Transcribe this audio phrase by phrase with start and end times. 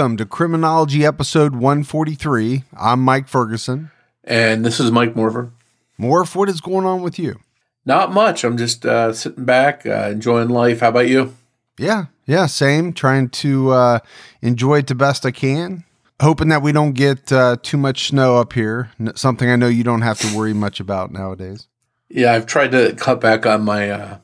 [0.00, 2.64] Welcome to Criminology episode 143.
[2.74, 3.90] I'm Mike Ferguson.
[4.24, 5.52] And this is Mike Morford.
[6.00, 7.38] Morph, what is going on with you?
[7.84, 8.42] Not much.
[8.42, 10.80] I'm just uh, sitting back, uh, enjoying life.
[10.80, 11.36] How about you?
[11.76, 12.94] Yeah, yeah, same.
[12.94, 13.98] Trying to uh,
[14.40, 15.84] enjoy it the best I can.
[16.22, 18.92] Hoping that we don't get uh, too much snow up here.
[18.98, 21.68] N- Something I know you don't have to worry much about nowadays.
[22.08, 24.18] Yeah, I've tried to cut back on my uh,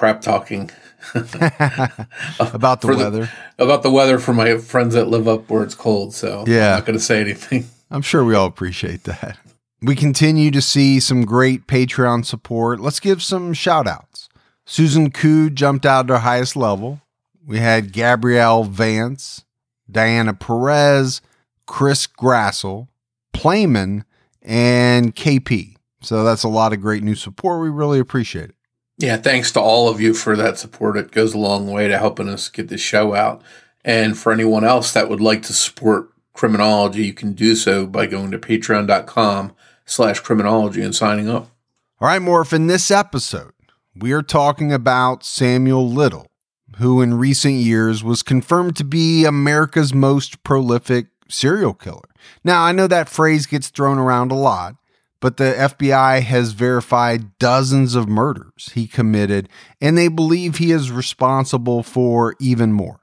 [0.00, 0.70] crap talking
[2.40, 3.30] about the weather.
[3.58, 6.14] about the weather for my friends that live up where it's cold.
[6.14, 6.68] So Yeah.
[6.70, 7.66] I'm not going to say anything.
[7.90, 9.36] I'm sure we all appreciate that.
[9.82, 12.80] We continue to see some great Patreon support.
[12.80, 14.30] Let's give some shout outs.
[14.64, 17.02] Susan Koo jumped out to her highest level.
[17.46, 19.44] We had Gabrielle Vance,
[19.90, 21.20] Diana Perez,
[21.66, 22.88] Chris Grassel,
[23.34, 24.04] Playman,
[24.40, 25.76] and KP.
[26.00, 27.60] So that's a lot of great new support.
[27.60, 28.54] We really appreciate it.
[29.00, 30.98] Yeah, thanks to all of you for that support.
[30.98, 33.40] It goes a long way to helping us get this show out.
[33.82, 38.04] And for anyone else that would like to support criminology, you can do so by
[38.04, 39.54] going to patreon.com
[39.86, 41.48] slash criminology and signing up.
[41.98, 43.52] All right, Morph, in this episode,
[43.96, 46.26] we are talking about Samuel Little,
[46.76, 52.08] who in recent years was confirmed to be America's most prolific serial killer.
[52.44, 54.76] Now, I know that phrase gets thrown around a lot,
[55.20, 59.48] but the FBI has verified dozens of murders he committed,
[59.80, 63.00] and they believe he is responsible for even more.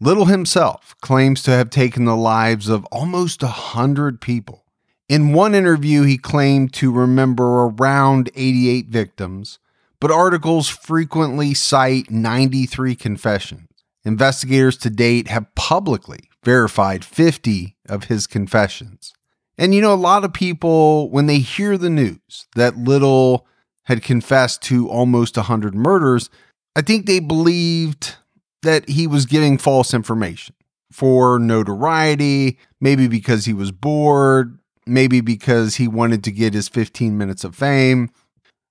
[0.00, 4.64] Little himself claims to have taken the lives of almost a hundred people.
[5.08, 9.58] In one interview, he claimed to remember around 88 victims,
[10.00, 13.68] but articles frequently cite 93 confessions.
[14.04, 19.12] Investigators to date have publicly verified 50 of his confessions.
[19.58, 23.46] And you know, a lot of people, when they hear the news that Little
[23.84, 26.30] had confessed to almost 100 murders,
[26.76, 28.16] I think they believed
[28.62, 30.54] that he was giving false information
[30.92, 37.18] for notoriety, maybe because he was bored, maybe because he wanted to get his 15
[37.18, 38.10] minutes of fame.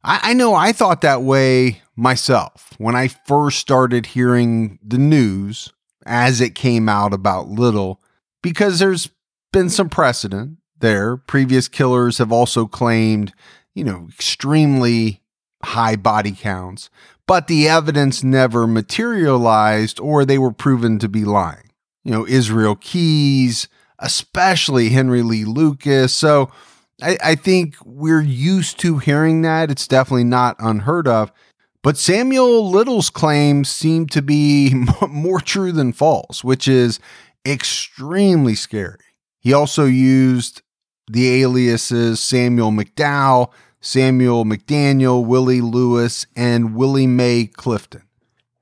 [0.04, 5.74] I, I know I thought that way myself when I first started hearing the news
[6.06, 8.02] as it came out about Little,
[8.42, 9.10] because there's
[9.52, 11.18] been some precedent there.
[11.18, 13.34] Previous killers have also claimed,
[13.74, 15.22] you know, extremely
[15.64, 16.90] high body counts,
[17.28, 21.72] but the evidence never materialized or they were proven to be lying.
[22.04, 23.68] You know, Israel Keyes,
[24.00, 26.14] especially Henry Lee Lucas.
[26.14, 26.52] So
[27.02, 29.70] I, I think we're used to hearing that.
[29.70, 31.32] It's definitely not unheard of.
[31.84, 34.74] But Samuel Little's claims seem to be
[35.10, 37.00] more true than false, which is
[37.46, 39.00] extremely scary.
[39.40, 40.62] He also used
[41.10, 48.04] the aliases Samuel McDowell, Samuel McDaniel, Willie Lewis, and Willie Mae Clifton.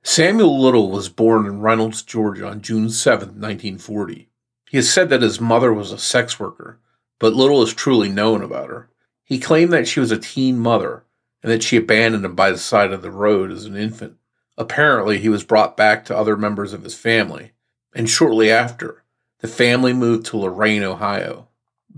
[0.02, 4.28] Samuel Little was born in Reynolds, Georgia on June 7, 1940.
[4.70, 6.78] He has said that his mother was a sex worker,
[7.18, 8.88] but little is truly known about her.
[9.24, 11.04] He claimed that she was a teen mother
[11.42, 14.16] and that she abandoned him by the side of the road as an infant.
[14.56, 17.52] Apparently, he was brought back to other members of his family,
[17.94, 19.04] and shortly after,
[19.40, 21.45] the family moved to Lorain, Ohio.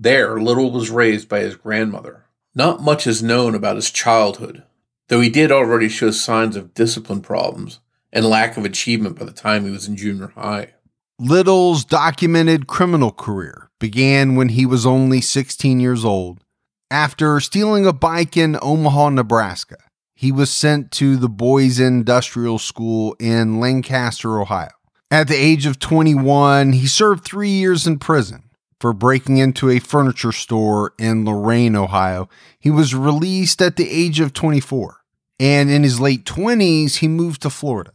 [0.01, 2.27] There, Little was raised by his grandmother.
[2.55, 4.63] Not much is known about his childhood,
[5.09, 7.81] though he did already show signs of discipline problems
[8.13, 10.75] and lack of achievement by the time he was in junior high.
[11.19, 16.45] Little's documented criminal career began when he was only 16 years old.
[16.93, 19.79] After stealing a bike in Omaha, Nebraska,
[20.15, 24.71] he was sent to the Boys Industrial School in Lancaster, Ohio.
[25.11, 28.45] At the age of 21, he served three years in prison
[28.81, 32.29] for breaking into a furniture store in Lorain, Ohio.
[32.59, 35.01] He was released at the age of 24.
[35.41, 37.93] And in his late 20s, he moved to Florida.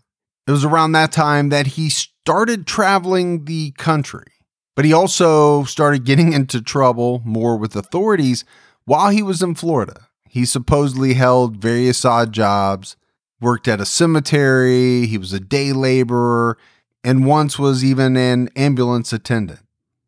[0.48, 4.28] It was around that time that he started traveling the country,
[4.76, 8.44] but he also started getting into trouble more with authorities
[8.86, 10.08] while he was in Florida.
[10.28, 12.96] He supposedly held various odd jobs,
[13.40, 16.58] worked at a cemetery, he was a day laborer,
[17.04, 19.60] and once was even an ambulance attendant.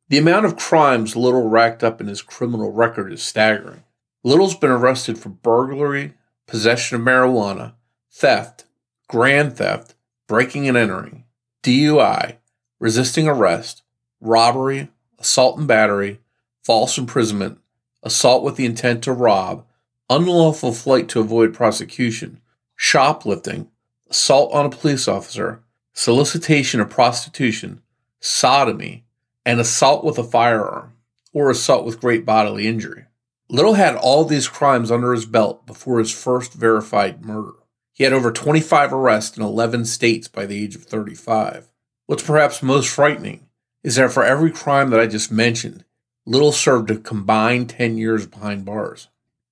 [0.07, 3.83] The amount of crimes Little racked up in his criminal record is staggering.
[4.23, 6.13] Little's been arrested for burglary,
[6.45, 7.73] possession of marijuana,
[8.11, 8.65] theft,
[9.07, 9.95] grand theft,
[10.27, 11.23] breaking and entering,
[11.63, 12.35] DUI,
[12.79, 13.81] resisting arrest,
[14.21, 16.19] robbery, assault and battery,
[16.63, 17.59] false imprisonment,
[18.03, 19.65] assault with the intent to rob,
[20.09, 22.41] unlawful flight to avoid prosecution,
[22.75, 23.69] shoplifting,
[24.09, 25.63] assault on a police officer,
[25.93, 27.81] solicitation of prostitution,
[28.19, 29.04] sodomy,
[29.45, 30.93] and assault with a firearm,
[31.33, 33.05] or assault with great bodily injury.
[33.49, 37.53] Little had all these crimes under his belt before his first verified murder.
[37.93, 41.71] He had over 25 arrests in 11 states by the age of 35.
[42.07, 43.47] What's perhaps most frightening
[43.83, 45.85] is that for every crime that I just mentioned,
[46.25, 49.09] Little served a combined 10 years behind bars.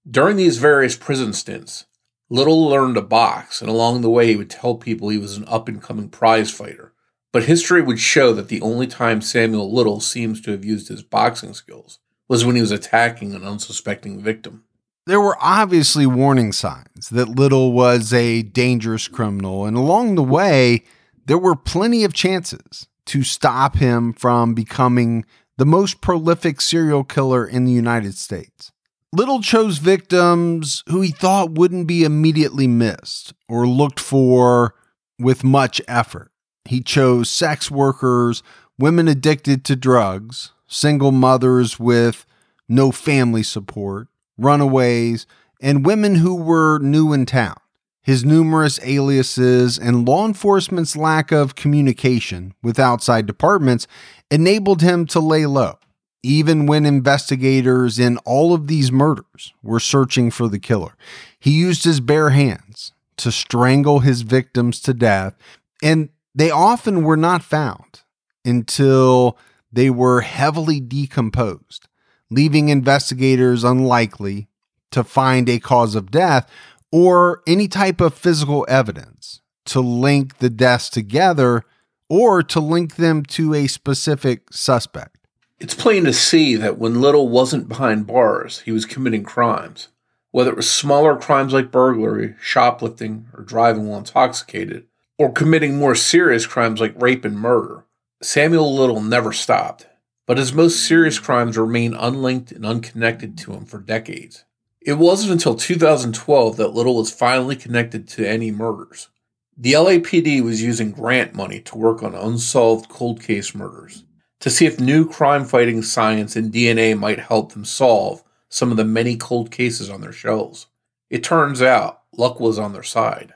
[0.10, 1.86] During these various prison stints,
[2.30, 5.46] Little learned to box, and along the way, he would tell people he was an
[5.48, 6.93] up and coming prize fighter.
[7.34, 11.02] But history would show that the only time Samuel Little seems to have used his
[11.02, 11.98] boxing skills
[12.30, 14.64] was when he was attacking an unsuspecting victim.
[15.08, 20.84] There were obviously warning signs that Little was a dangerous criminal, and along the way,
[21.26, 25.26] there were plenty of chances to stop him from becoming
[25.58, 28.72] the most prolific serial killer in the United States.
[29.12, 34.76] Little chose victims who he thought wouldn't be immediately missed or looked for
[35.20, 36.32] with much effort.
[36.66, 38.44] He chose sex workers,
[38.78, 42.26] women addicted to drugs, single mothers with
[42.70, 44.08] no family support,
[44.38, 45.28] runaways,
[45.62, 47.58] and women who were new in town.
[48.02, 53.88] His numerous aliases and law enforcement's lack of communication with outside departments
[54.30, 55.78] enabled him to lay low
[56.24, 60.96] even when investigators in all of these murders were searching for the killer.
[61.38, 65.36] He used his bare hands to strangle his victims to death,
[65.84, 68.02] and they often were not found
[68.46, 69.38] until
[69.72, 71.88] they were heavily decomposed,
[72.30, 74.48] leaving investigators unlikely
[74.92, 76.50] to find a cause of death
[76.92, 81.64] or any type of physical evidence to link the deaths together
[82.10, 85.18] or to link them to a specific suspect.
[85.60, 89.88] It's plain to see that when Little wasn't behind bars, he was committing crimes.
[90.32, 94.86] Whether it was smaller crimes like burglary, shoplifting, or driving while intoxicated,
[95.18, 97.86] or committing more serious crimes like rape and murder,
[98.22, 99.88] Samuel Little never stopped.
[100.26, 104.46] But his most serious crimes remained unlinked and unconnected to him for decades.
[104.80, 109.10] It wasn't until 2012 that Little was finally connected to any murders.
[109.58, 114.06] The LAPD was using grant money to work on unsolved cold case murders
[114.44, 118.78] to see if new crime fighting science and DNA might help them solve some of
[118.78, 120.68] the many cold cases on their shelves.
[121.10, 123.34] It turns out luck was on their side.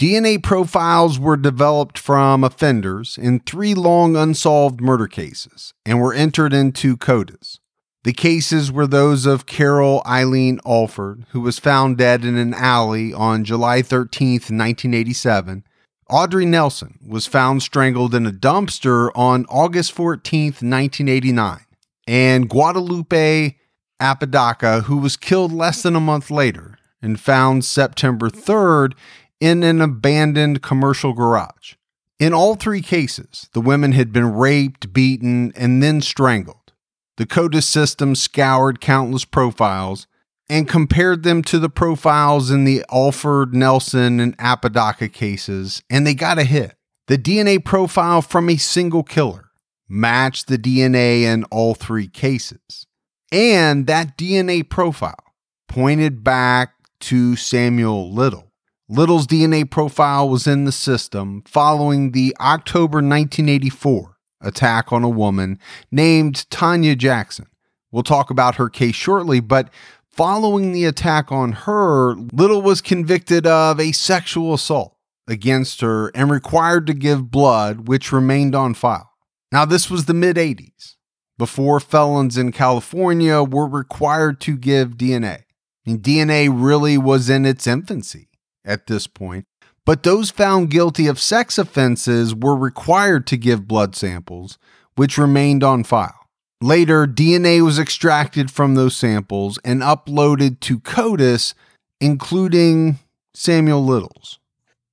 [0.00, 6.54] DNA profiles were developed from offenders in three long unsolved murder cases and were entered
[6.54, 7.58] into CODIS.
[8.04, 13.12] The cases were those of Carol Eileen Alford, who was found dead in an alley
[13.12, 15.64] on July 13, 1987,
[16.08, 21.60] Audrey Nelson was found strangled in a dumpster on August 14, 1989,
[22.06, 23.54] and Guadalupe
[24.00, 28.94] Apodaca, who was killed less than a month later and found September 3rd
[29.40, 31.74] in an abandoned commercial garage.
[32.18, 36.72] In all three cases, the women had been raped, beaten, and then strangled.
[37.16, 40.06] The CODIS system scoured countless profiles
[40.48, 46.14] and compared them to the profiles in the Alford, Nelson, and Apodaca cases, and they
[46.14, 46.74] got a hit.
[47.06, 49.50] The DNA profile from a single killer
[49.88, 52.86] matched the DNA in all three cases.
[53.32, 55.34] And that DNA profile
[55.68, 58.49] pointed back to Samuel Little.
[58.90, 65.58] Little's DNA profile was in the system following the October 1984 attack on a woman
[65.90, 67.46] named Tanya Jackson.
[67.92, 69.70] We'll talk about her case shortly, but
[70.10, 74.96] Following the attack on her, Little was convicted of a sexual assault
[75.28, 79.12] against her and required to give blood, which remained on file.
[79.52, 80.96] Now, this was the mid 80s,
[81.38, 85.44] before felons in California were required to give DNA.
[85.86, 88.29] And DNA really was in its infancy
[88.70, 89.46] at this point,
[89.84, 94.58] but those found guilty of sex offenses were required to give blood samples,
[94.94, 96.28] which remained on file.
[96.62, 101.54] Later, DNA was extracted from those samples and uploaded to CODIS,
[102.00, 102.98] including
[103.34, 104.38] Samuel Little's.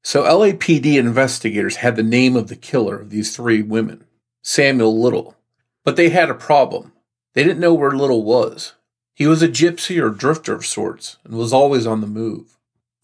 [0.03, 4.05] So, LAPD investigators had the name of the killer of these three women,
[4.41, 5.35] Samuel Little.
[5.83, 6.93] But they had a problem.
[7.33, 8.73] They didn't know where Little was.
[9.13, 12.56] He was a gypsy or drifter of sorts and was always on the move.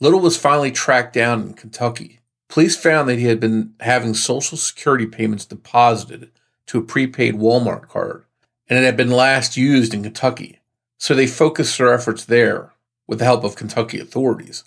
[0.03, 2.19] Little was finally tracked down in Kentucky.
[2.49, 6.29] Police found that he had been having Social Security payments deposited
[6.67, 8.25] to a prepaid Walmart card
[8.67, 10.59] and it had been last used in Kentucky,
[10.97, 12.73] so they focused their efforts there
[13.07, 14.65] with the help of Kentucky authorities.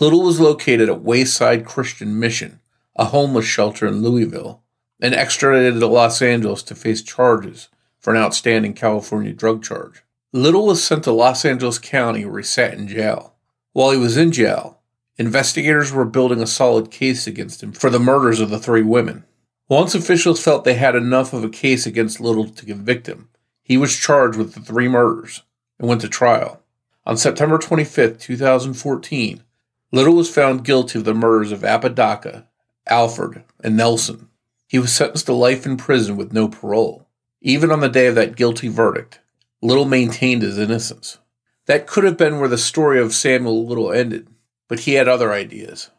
[0.00, 2.60] Little was located at Wayside Christian Mission,
[2.94, 4.60] a homeless shelter in Louisville,
[5.00, 10.02] and extradited to Los Angeles to face charges for an outstanding California drug charge.
[10.32, 13.34] Little was sent to Los Angeles County where he sat in jail.
[13.72, 14.73] While he was in jail,
[15.16, 19.24] investigators were building a solid case against him for the murders of the three women.
[19.68, 23.28] Once officials felt they had enough of a case against Little to convict him,
[23.62, 25.42] he was charged with the three murders
[25.78, 26.60] and went to trial.
[27.06, 29.42] On September 25, 2014,
[29.90, 32.46] Little was found guilty of the murders of Apodaca,
[32.86, 34.28] Alford, and Nelson.
[34.66, 37.06] He was sentenced to life in prison with no parole.
[37.40, 39.20] Even on the day of that guilty verdict,
[39.62, 41.18] Little maintained his innocence.
[41.66, 44.28] That could have been where the story of Samuel Little ended,
[44.68, 45.90] but he had other ideas.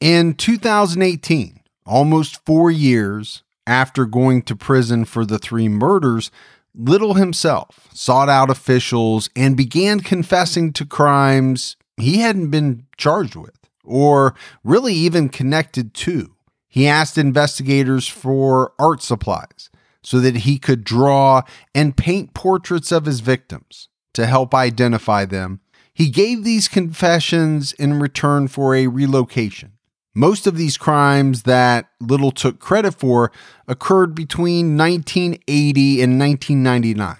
[0.00, 6.30] In 2018, almost four years after going to prison for the three murders,
[6.74, 13.58] Little himself sought out officials and began confessing to crimes he hadn't been charged with
[13.82, 16.34] or really even connected to.
[16.68, 19.70] He asked investigators for art supplies
[20.02, 21.42] so that he could draw
[21.74, 25.60] and paint portraits of his victims to help identify them.
[25.98, 29.72] He gave these confessions in return for a relocation.
[30.14, 33.32] Most of these crimes that Little took credit for
[33.66, 37.16] occurred between 1980 and 1999.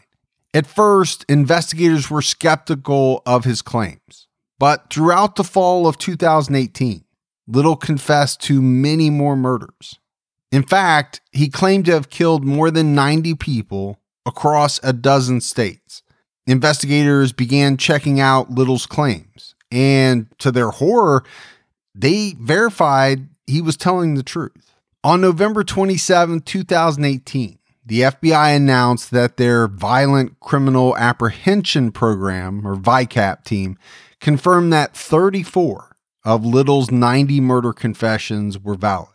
[0.55, 4.29] At first, investigators were skeptical of his claims,
[4.61, 7.03] but throughout the fall of 2018,
[7.49, 9.99] Little confessed to many more murders.
[10.53, 16.05] In fact, he claimed to have killed more than 90 people across a dozen states.
[16.49, 21.23] Investigators began checking out Little's claims, and to their horror,
[21.95, 24.73] they verified he was telling the truth.
[25.05, 33.45] On November 27, 2018, the FBI announced that their Violent Criminal Apprehension Program, or VICAP
[33.45, 33.77] team,
[34.19, 39.09] confirmed that 34 of Little's 90 murder confessions were valid.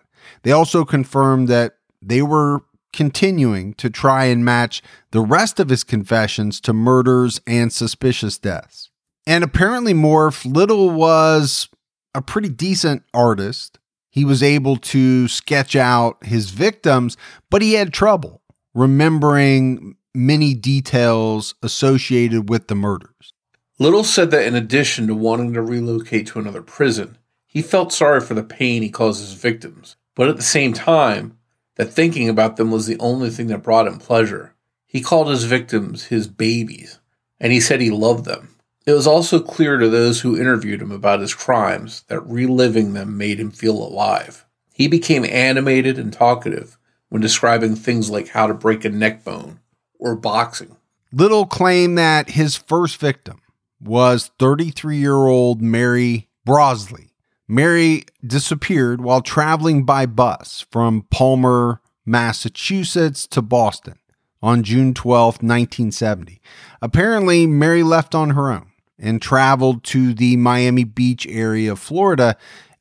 [0.43, 2.61] They also confirmed that they were
[2.93, 4.81] continuing to try and match
[5.11, 8.89] the rest of his confessions to murders and suspicious deaths.
[9.27, 11.69] And apparently, Morph Little was
[12.15, 13.79] a pretty decent artist.
[14.09, 17.17] He was able to sketch out his victims,
[17.49, 18.41] but he had trouble
[18.73, 23.33] remembering many details associated with the murders.
[23.79, 28.19] Little said that in addition to wanting to relocate to another prison, he felt sorry
[28.19, 31.37] for the pain he caused his victims, but at the same time,
[31.75, 34.53] that thinking about them was the only thing that brought him pleasure.
[34.85, 36.99] He called his victims his babies,
[37.39, 38.55] and he said he loved them.
[38.85, 43.17] It was also clear to those who interviewed him about his crimes that reliving them
[43.17, 44.45] made him feel alive.
[44.73, 46.77] He became animated and talkative
[47.09, 49.59] when describing things like how to break a neck bone
[49.99, 50.75] or boxing.
[51.11, 53.39] Little claimed that his first victim
[53.79, 57.11] was 33 year old Mary Brosley.
[57.53, 63.99] Mary disappeared while traveling by bus from Palmer, Massachusetts to Boston
[64.41, 66.41] on June 12, 1970.
[66.81, 72.35] Apparently, Mary left on her own and traveled to the Miami Beach area of Florida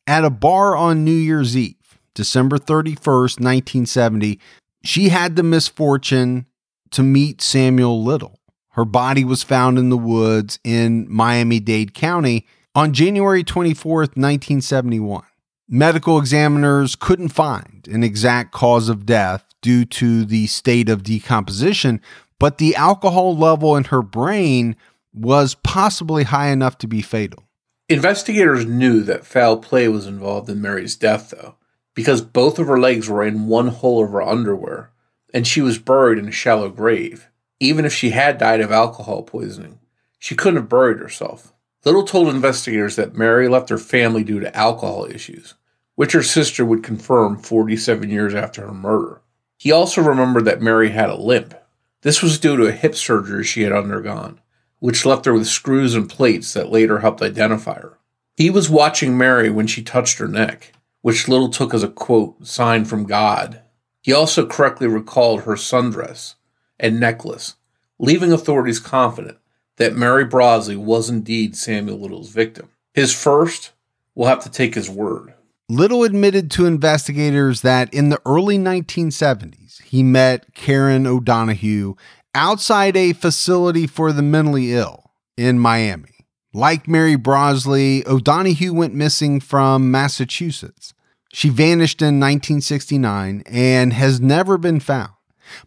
[0.06, 4.40] at a bar on New Year's Eve, December 31st, 1970.
[4.84, 6.46] She had the misfortune
[6.92, 8.40] to meet Samuel Little.
[8.70, 15.24] Her body was found in the woods in Miami Dade County on January 24th, 1971.
[15.68, 22.00] Medical examiners couldn't find an exact cause of death due to the state of decomposition,
[22.38, 24.76] but the alcohol level in her brain
[25.14, 27.44] was possibly high enough to be fatal.
[27.88, 31.56] Investigators knew that foul play was involved in Mary's death, though,
[31.94, 34.90] because both of her legs were in one hole of her underwear,
[35.34, 37.28] and she was buried in a shallow grave.
[37.60, 39.78] Even if she had died of alcohol poisoning,
[40.18, 41.51] she couldn't have buried herself.
[41.84, 45.54] Little told investigators that Mary left her family due to alcohol issues,
[45.94, 49.22] which her sister would confirm 47 years after her murder.
[49.58, 51.54] He also remembered that Mary had a limp.
[52.02, 54.40] This was due to a hip surgery she had undergone
[54.82, 58.00] which left her with screws and plates that later helped identify her.
[58.36, 60.72] He was watching Mary when she touched her neck,
[61.02, 63.62] which Little took as a quote, sign from God.
[64.00, 66.34] He also correctly recalled her sundress
[66.80, 67.54] and necklace,
[68.00, 69.38] leaving authorities confident
[69.76, 72.68] that Mary Brosley was indeed Samuel Little's victim.
[72.94, 73.72] His first
[74.14, 75.34] will have to take his word.
[75.68, 81.94] Little admitted to investigators that in the early 1970s, he met Karen O'Donohue
[82.34, 86.26] outside a facility for the mentally ill in Miami.
[86.52, 90.92] Like Mary Brosley, O'Donohue went missing from Massachusetts.
[91.32, 95.12] She vanished in 1969 and has never been found.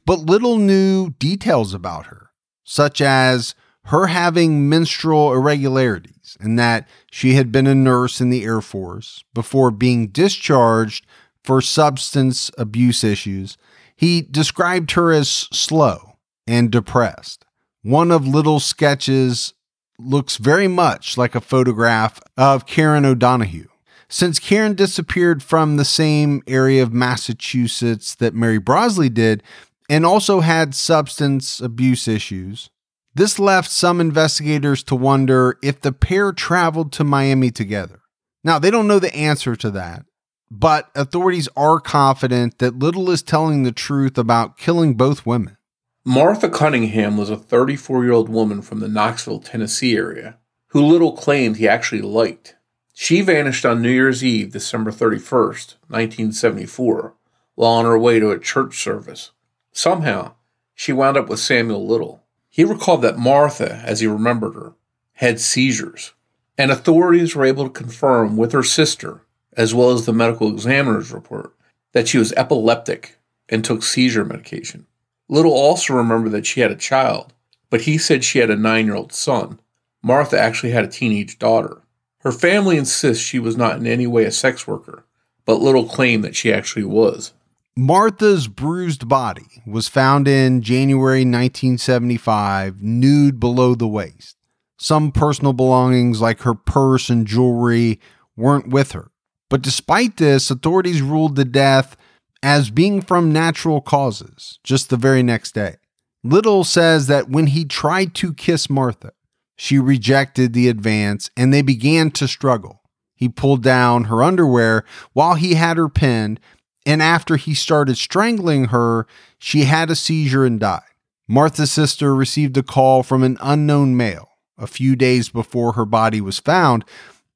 [0.06, 2.30] But little knew details about her,
[2.64, 8.44] such as her having menstrual irregularities and that she had been a nurse in the
[8.44, 11.06] Air Force before being discharged
[11.44, 13.58] for substance abuse issues.
[13.96, 17.46] He described her as slow and depressed.
[17.84, 19.54] One of Little's sketches
[20.00, 23.68] looks very much like a photograph of Karen O'Donohue.
[24.10, 29.44] Since Karen disappeared from the same area of Massachusetts that Mary Brosley did
[29.88, 32.70] and also had substance abuse issues,
[33.16, 38.02] this left some investigators to wonder if the pair traveled to Miami together.
[38.44, 40.06] Now, they don't know the answer to that,
[40.52, 45.58] but authorities are confident that Little is telling the truth about killing both women.
[46.04, 50.38] Martha Cunningham was a 34 year old woman from the Knoxville, Tennessee area
[50.76, 52.58] who Little claimed he actually liked.
[52.94, 57.16] She vanished on New Year's Eve, December 31st, 1974,
[57.56, 59.32] while on her way to a church service.
[59.72, 60.34] Somehow,
[60.74, 62.25] she wound up with Samuel Little.
[62.56, 64.76] He recalled that Martha, as he remembered her,
[65.16, 66.14] had seizures,
[66.58, 69.24] and authorities were able to confirm with her sister,
[69.58, 71.54] as well as the medical examiner's report,
[71.92, 73.18] that she was epileptic
[73.50, 74.88] and took seizure medication.
[75.28, 77.34] Little also remembered that she had a child,
[77.70, 79.60] but he said she had a nine year old son.
[80.02, 81.82] Martha actually had a teenage daughter.
[82.20, 85.04] Her family insists she was not in any way a sex worker,
[85.44, 87.34] but Little claimed that she actually was.
[87.78, 94.38] Martha's bruised body was found in January 1975, nude below the waist.
[94.80, 98.00] Some personal belongings, like her purse and jewelry,
[98.38, 99.12] weren't with her.
[99.50, 101.98] But despite this, authorities ruled the death
[102.42, 105.76] as being from natural causes just the very next day.
[106.24, 109.12] Little says that when he tried to kiss Martha,
[109.58, 112.84] she rejected the advance and they began to struggle.
[113.16, 116.40] He pulled down her underwear while he had her pinned
[116.86, 119.08] and after he started strangling her,
[119.40, 120.82] she had a seizure and died.
[121.28, 126.22] Martha's sister received a call from an unknown male a few days before her body
[126.22, 126.86] was found,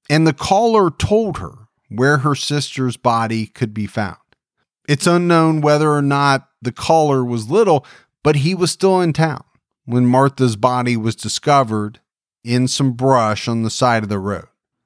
[0.10, 4.18] and the caller told her where her sister's body could be found.
[4.88, 7.85] It's unknown whether or not the caller was little,
[8.24, 9.44] but he was still in town
[9.85, 12.00] when Martha's body was discovered
[12.44, 14.46] in some brush on the side of the road.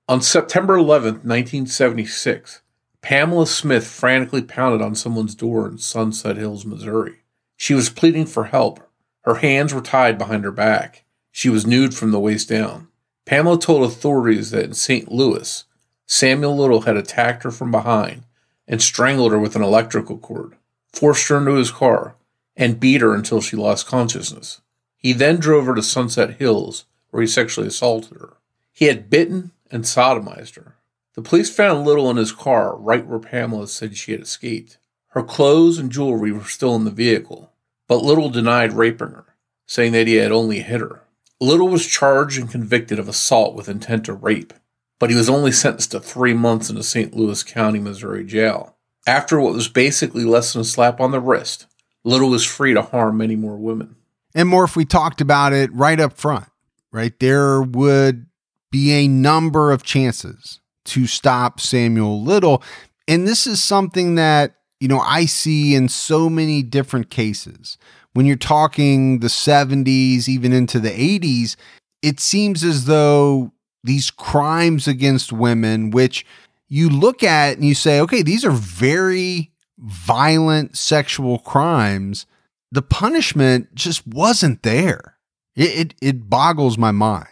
[0.09, 2.62] On September 11th, 1976,
[3.03, 7.17] Pamela Smith frantically pounded on someone's door in Sunset Hills, Missouri.
[7.57, 8.79] She was pleading for help.
[9.25, 11.03] Her hands were tied behind her back.
[11.29, 12.87] She was nude from the waist down.
[13.25, 15.11] Pamela told authorities that in St.
[15.11, 15.65] Louis,
[16.05, 18.23] Samuel Little had attacked her from behind
[18.69, 20.55] and strangled her with an electrical cord,
[20.93, 22.15] forced her into his car,
[22.55, 24.61] and beat her until she lost consciousness.
[24.97, 28.37] He then drove her to Sunset Hills, where he sexually assaulted her.
[28.71, 30.77] He had bitten and sodomized her.
[31.15, 34.79] The police found Little in his car right where Pamela said she had escaped.
[35.09, 37.51] Her clothes and jewelry were still in the vehicle,
[37.87, 39.35] but Little denied raping her,
[39.67, 41.03] saying that he had only hit her.
[41.39, 44.53] Little was charged and convicted of assault with intent to rape,
[44.99, 47.13] but he was only sentenced to three months in a St.
[47.13, 48.75] Louis County, Missouri jail.
[49.05, 51.67] After what was basically less than a slap on the wrist,
[52.03, 53.97] Little was free to harm many more women.
[54.33, 56.45] And more if we talked about it right up front,
[56.91, 57.13] right?
[57.19, 58.25] There would
[58.71, 62.63] be a number of chances to stop Samuel Little.
[63.07, 67.77] And this is something that, you know, I see in so many different cases.
[68.13, 71.55] When you're talking the 70s, even into the 80s,
[72.01, 73.51] it seems as though
[73.83, 76.25] these crimes against women, which
[76.67, 82.25] you look at and you say, okay, these are very violent sexual crimes,
[82.71, 85.17] the punishment just wasn't there.
[85.55, 87.27] It, it, it boggles my mind.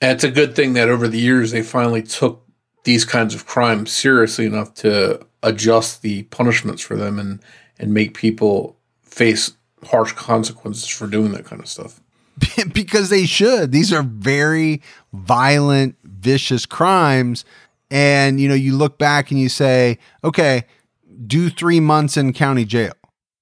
[0.00, 2.46] It's a good thing that over the years they finally took
[2.84, 7.40] these kinds of crimes seriously enough to adjust the punishments for them and
[7.78, 9.52] and make people face
[9.84, 12.00] harsh consequences for doing that kind of stuff.
[12.72, 13.72] because they should.
[13.72, 17.44] These are very violent, vicious crimes.
[17.90, 20.64] And, you know, you look back and you say, okay,
[21.26, 22.92] do three months in county jail.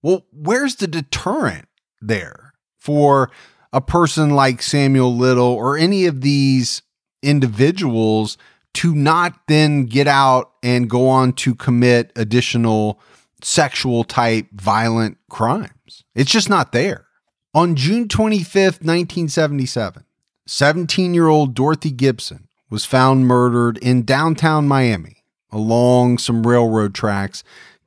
[0.03, 1.68] Well, where's the deterrent
[2.01, 3.31] there for
[3.72, 6.83] a person like Samuel Little or any of these
[7.22, 8.38] individuals
[8.79, 13.01] to not then get out and go on to commit additional
[13.43, 16.05] sexual type violent crimes.
[16.14, 17.07] It's just not there.
[17.53, 20.05] On June 25th, 1977,
[20.47, 27.43] 17 year old Dorothy Gibson was found murdered in downtown Miami along some railroad tracks.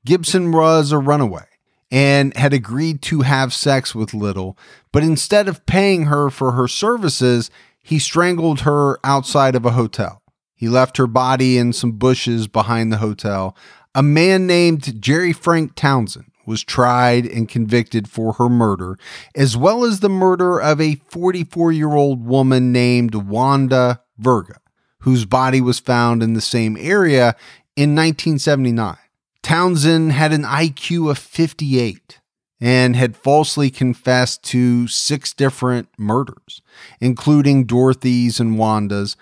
[0.05, 1.45] Gibson was a runaway
[1.89, 4.57] and had agreed to have sex with Little,
[4.91, 7.49] but instead of paying her for her services,
[7.81, 10.20] he strangled her outside of a hotel.
[10.61, 13.57] He left her body in some bushes behind the hotel.
[13.95, 18.99] A man named Jerry Frank Townsend was tried and convicted for her murder,
[19.35, 24.59] as well as the murder of a 44 year old woman named Wanda Verga,
[24.99, 27.35] whose body was found in the same area
[27.75, 28.97] in 1979.
[29.41, 32.19] Townsend had an IQ of 58
[32.59, 36.61] and had falsely confessed to six different murders,
[36.99, 39.17] including Dorothy's and Wanda's.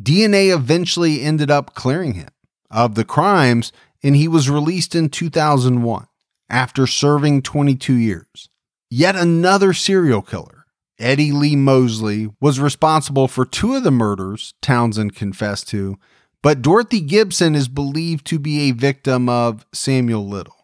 [0.00, 2.30] DNA eventually ended up clearing him
[2.70, 6.06] of the crimes, and he was released in 2001
[6.50, 8.48] after serving 22 years.
[8.90, 10.66] Yet another serial killer,
[10.98, 15.98] Eddie Lee Mosley, was responsible for two of the murders Townsend confessed to,
[16.42, 20.63] but Dorothy Gibson is believed to be a victim of Samuel Little.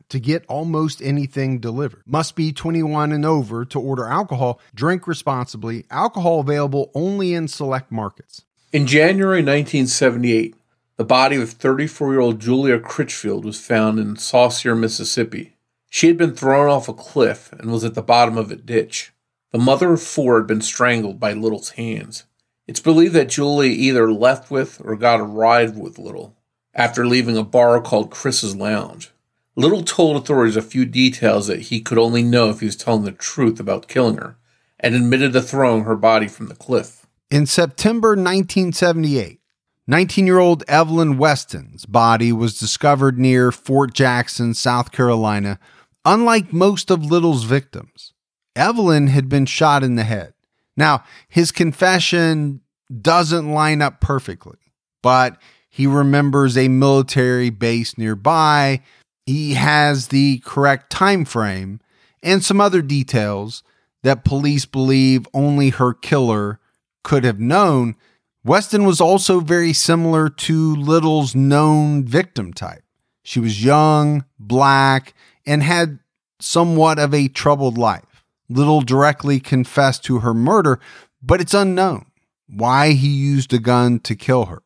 [0.11, 2.03] to get almost anything delivered.
[2.05, 4.59] Must be 21 and over to order alcohol.
[4.75, 5.85] Drink responsibly.
[5.89, 8.43] Alcohol available only in select markets.
[8.73, 10.55] In January 1978,
[10.97, 15.55] the body of 34 year old Julia Critchfield was found in Saucier, Mississippi.
[15.89, 19.13] She had been thrown off a cliff and was at the bottom of a ditch.
[19.51, 22.25] The mother of four had been strangled by Little's hands.
[22.67, 26.35] It's believed that Julia either left with or got a ride with Little
[26.73, 29.11] after leaving a bar called Chris's Lounge.
[29.55, 33.03] Little told authorities a few details that he could only know if he was telling
[33.03, 34.37] the truth about killing her,
[34.79, 37.05] and admitted to throwing her body from the cliff.
[37.29, 39.39] In September 1978,
[39.87, 45.59] 19 year old Evelyn Weston's body was discovered near Fort Jackson, South Carolina.
[46.05, 48.13] Unlike most of Little's victims,
[48.55, 50.33] Evelyn had been shot in the head.
[50.77, 52.61] Now, his confession
[53.01, 54.57] doesn't line up perfectly,
[55.03, 55.37] but
[55.69, 58.81] he remembers a military base nearby
[59.25, 61.79] he has the correct time frame
[62.23, 63.63] and some other details
[64.03, 66.59] that police believe only her killer
[67.03, 67.95] could have known.
[68.43, 72.83] Weston was also very similar to Little's known victim type.
[73.23, 75.13] She was young, black,
[75.45, 75.99] and had
[76.39, 78.23] somewhat of a troubled life.
[78.49, 80.79] Little directly confessed to her murder,
[81.21, 82.07] but it's unknown
[82.47, 84.61] why he used a gun to kill her.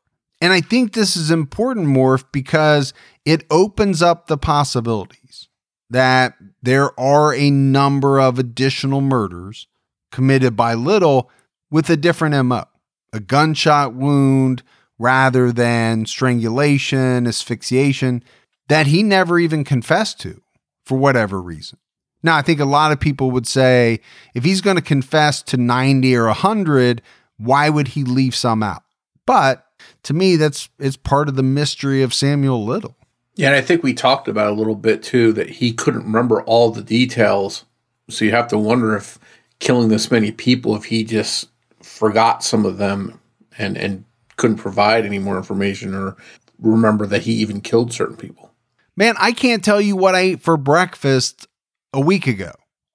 [0.46, 2.94] And I think this is important, Morph, because
[3.26, 5.50] it opens up the possibilities
[5.90, 9.66] that there are a number of additional murders
[10.12, 11.32] committed by Little
[11.72, 12.66] with a different MO,
[13.12, 14.62] a gunshot wound
[15.00, 18.24] rather than strangulation, asphyxiation
[18.68, 20.44] that he never even confessed to
[20.86, 21.80] for whatever reason.
[22.22, 24.00] Now, I think a lot of people would say
[24.36, 27.02] if he's going to confess to 90 or 100,
[27.38, 28.84] why would he leave some out?
[29.26, 29.65] But
[30.06, 32.96] to me, that's it's part of the mystery of Samuel Little.
[33.36, 36.42] Yeah, and I think we talked about a little bit too that he couldn't remember
[36.44, 37.66] all the details.
[38.10, 39.20] So you have to wonder if
[39.60, 41.50] killing this many people, if he just
[41.82, 43.20] forgot some of them
[43.58, 44.06] and and
[44.38, 46.16] couldn't provide any more information or
[46.60, 48.52] remember that he even killed certain people.
[48.96, 51.48] Man, I can't tell you what I ate for breakfast
[51.94, 52.52] a week ago.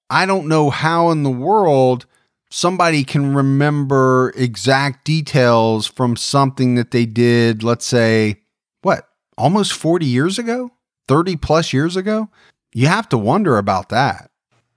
[0.09, 2.05] I don't know how in the world
[2.51, 8.41] somebody can remember exact details from something that they did, let's say,
[8.81, 10.71] what, almost 40 years ago?
[11.07, 12.29] 30 plus years ago?
[12.73, 14.29] You have to wonder about that.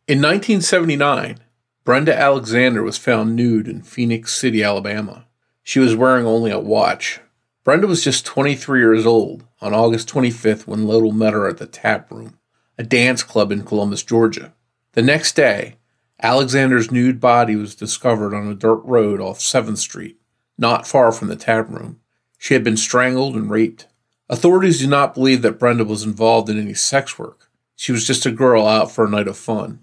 [0.09, 1.39] In 1979,
[1.85, 5.27] Brenda Alexander was found nude in Phenix City, Alabama.
[5.63, 7.21] She was wearing only a watch.
[7.63, 11.67] Brenda was just 23 years old on August 25th when Little met her at the
[11.67, 12.39] Tap Room,
[12.77, 14.53] a dance club in Columbus, Georgia.
[14.93, 15.77] The next day,
[16.25, 20.17] Alexander's nude body was discovered on a dirt road off 7th Street,
[20.57, 22.01] not far from the tap room.
[22.39, 23.89] She had been strangled and raped.
[24.31, 27.51] Authorities do not believe that Brenda was involved in any sex work.
[27.77, 29.81] She was just a girl out for a night of fun.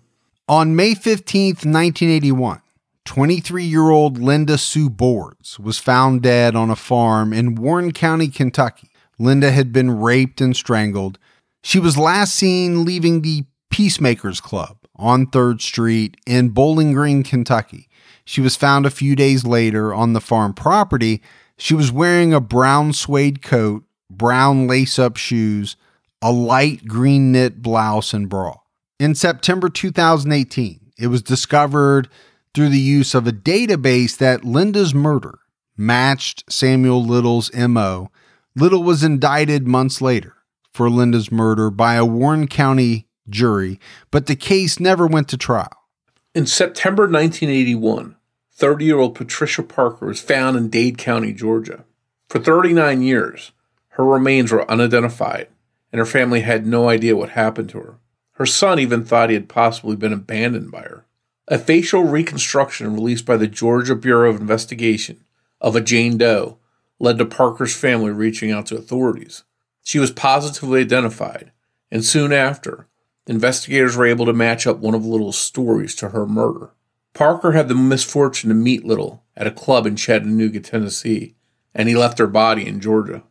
[0.48, 2.64] On May 15th, 1981,
[3.06, 8.30] 23 year old Linda Sue Boards was found dead on a farm in Warren County,
[8.30, 8.90] Kentucky.
[9.20, 11.20] Linda had been raped and strangled.
[11.64, 17.90] She was last seen leaving the Peacemakers Club on 3rd Street in Bowling Green, Kentucky.
[18.24, 21.22] She was found a few days later on the farm property.
[21.58, 25.76] She was wearing a brown suede coat, brown lace up shoes,
[26.22, 28.58] a light green knit blouse, and bra.
[29.00, 32.08] In September 2018, it was discovered
[32.54, 35.40] through the use of a database that Linda's murder
[35.76, 38.12] matched Samuel Little's MO.
[38.56, 40.36] Little was indicted months later
[40.74, 43.80] for Linda's murder by a Warren County jury,
[44.10, 45.88] but the case never went to trial.
[46.34, 48.16] In September 1981,
[48.54, 51.84] 30 year old Patricia Parker was found in Dade County, Georgia.
[52.30, 53.52] For 39 years,
[53.90, 55.48] her remains were unidentified,
[55.92, 57.98] and her family had no idea what happened to her.
[58.34, 61.06] Her son even thought he had possibly been abandoned by her.
[61.48, 65.24] A facial reconstruction released by the Georgia Bureau of Investigation
[65.60, 66.58] of a Jane Doe
[67.00, 69.44] led to Parker's family reaching out to authorities.
[69.84, 71.52] She was positively identified,
[71.92, 72.88] and soon after,
[73.28, 76.72] investigators were able to match up one of Little's stories to her murder.
[77.14, 81.36] Parker had the misfortune to meet Little at a club in Chattanooga, Tennessee,
[81.74, 83.24] and he left her body in Georgia.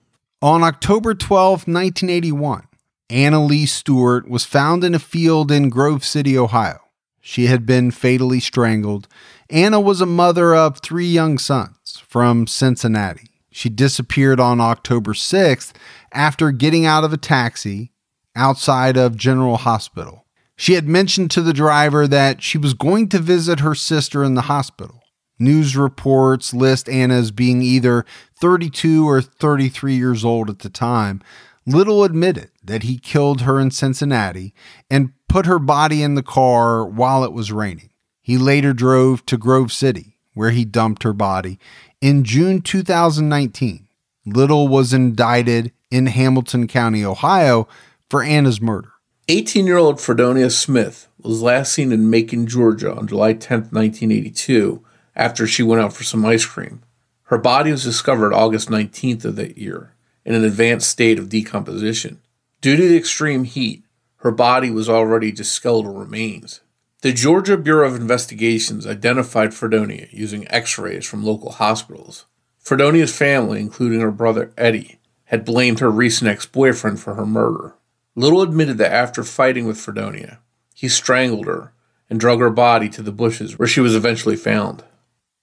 [0.43, 2.67] On October 12, 1981,
[3.09, 6.79] Anna Lee Stewart was found in a field in Grove City, Ohio.
[7.21, 9.09] She had been fatally strangled.
[9.51, 13.29] Anna was a mother of three young sons from Cincinnati.
[13.51, 15.73] She disappeared on October 6th
[16.13, 17.93] after getting out of a taxi
[18.37, 20.27] outside of General Hospital.
[20.57, 24.35] She had mentioned to the driver that she was going to visit her sister in
[24.35, 25.01] the hospital.
[25.39, 28.05] News reports list Anna as being either
[28.39, 31.23] 32 or 33 years old at the time.
[31.67, 34.53] Little admitted that he killed her in Cincinnati
[34.91, 37.91] and put her body in the car while it was raining.
[38.21, 41.59] He later drove to Grove City, where he dumped her body.
[42.03, 43.89] In June 2019,
[44.27, 47.67] Little was indicted in Hamilton County, Ohio,
[48.11, 48.93] for Anna's murder.
[49.29, 54.85] 18 year old Fredonia Smith was last seen in Macon, Georgia on July 10, 1982,
[55.15, 56.83] after she went out for some ice cream.
[57.25, 59.95] Her body was discovered August 19th of that year
[60.25, 62.21] in an advanced state of decomposition.
[62.61, 63.85] Due to the extreme heat,
[64.17, 66.61] her body was already just skeletal remains.
[67.03, 72.27] The Georgia Bureau of Investigations identified Fredonia using x rays from local hospitals.
[72.59, 77.75] Fredonia's family, including her brother Eddie, had blamed her recent ex boyfriend for her murder.
[78.21, 80.41] Little admitted that after fighting with Fredonia,
[80.75, 81.73] he strangled her
[82.11, 84.85] and drug her body to the bushes where she was eventually found.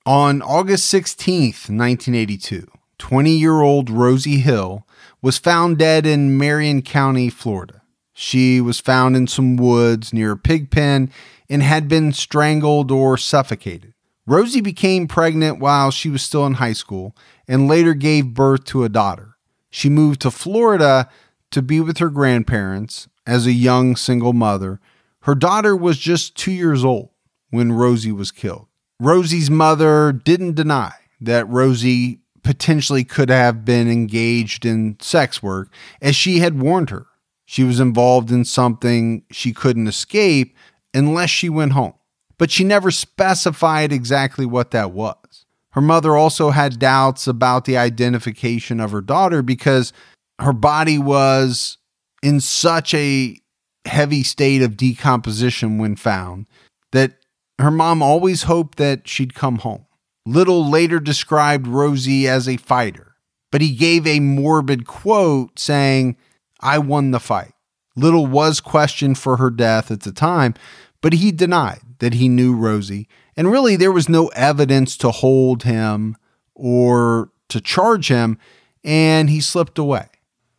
[0.06, 2.68] On August 16th, 1982,
[3.00, 4.86] 20 year old Rosie Hill
[5.24, 7.82] was found dead in Marion County, Florida.
[8.14, 11.10] She was found in some woods near a pig pen
[11.50, 13.96] and had been strangled or suffocated.
[14.28, 17.16] Rosie became pregnant while she was still in high school
[17.48, 19.36] and later gave birth to a daughter.
[19.72, 21.10] She moved to Florida
[21.52, 24.80] to be with her grandparents as a young single mother.
[25.22, 27.10] Her daughter was just two years old
[27.50, 28.68] when Rosie was killed.
[29.00, 35.70] Rosie's mother didn't deny that Rosie potentially could have been engaged in sex work,
[36.02, 37.08] as she had warned her.
[37.46, 40.56] She was involved in something she couldn't escape
[40.94, 41.94] unless she went home.
[42.38, 45.46] But she never specified exactly what that was.
[45.72, 49.92] Her mother also had doubts about the identification of her daughter because
[50.40, 51.78] her body was
[52.22, 53.40] in such a
[53.86, 56.46] heavy state of decomposition when found
[56.92, 57.14] that
[57.60, 59.86] her mom always hoped that she'd come home.
[60.26, 63.16] Little later described Rosie as a fighter,
[63.52, 66.18] but he gave a morbid quote saying,
[66.60, 67.54] I won the fight.
[67.96, 70.54] Little was questioned for her death at the time,
[71.02, 75.64] but he denied that he knew Rosie, and really there was no evidence to hold
[75.64, 76.16] him
[76.54, 78.38] or to charge him,
[78.84, 80.08] and he slipped away.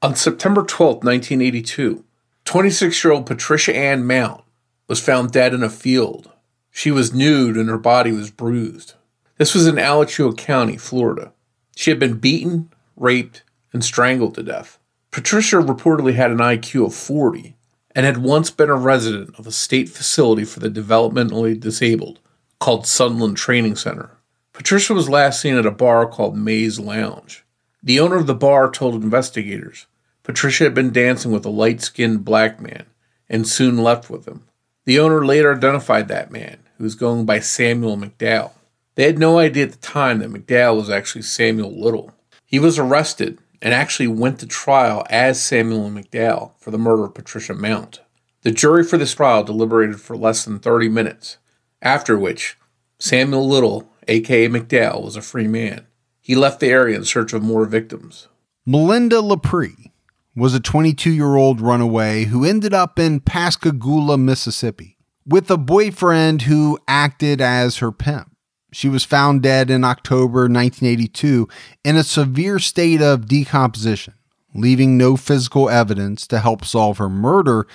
[0.01, 2.05] On September 12, 1982,
[2.45, 4.45] 26 year old Patricia Ann Mount
[4.87, 6.31] was found dead in a field.
[6.71, 8.95] She was nude and her body was bruised.
[9.39, 11.33] This was in Alachua County, Florida.
[11.75, 14.79] She had been beaten, raped, and strangled to death.
[15.11, 17.57] Patricia reportedly had an IQ of 40
[17.93, 22.21] and had once been a resident of a state facility for the developmentally disabled
[22.61, 24.13] called Sunland Training Center.
[24.53, 27.45] Patricia was last seen at a bar called Maze Lounge.
[27.83, 29.87] The owner of the bar told investigators
[30.23, 32.87] Patricia had been dancing with a light skinned black man
[33.29, 34.45] and soon left with him.
[34.85, 38.53] The owner later identified that man, who was going by Samuel McDowell.
[38.95, 42.13] They had no idea at the time that McDowell was actually Samuel Little.
[42.45, 47.15] He was arrested and actually went to trial as Samuel McDowell for the murder of
[47.15, 48.01] Patricia Mount.
[48.43, 51.39] The jury for this trial deliberated for less than 30 minutes,
[51.83, 52.57] after which
[52.99, 55.87] Samuel Little, aka McDowell, was a free man.
[56.29, 58.29] He left the area in search of more victims.
[58.67, 59.93] Melinda LaPree
[60.37, 64.99] was a 22 year old runaway who ended up in Pascagoula, Mississippi.
[65.25, 68.31] with a boyfriend who acted as her pimp.
[68.73, 71.49] She was found dead in October 1982
[71.85, 74.15] in a severe state of decomposition,
[74.55, 77.67] leaving no physical evidence to help solve her murder.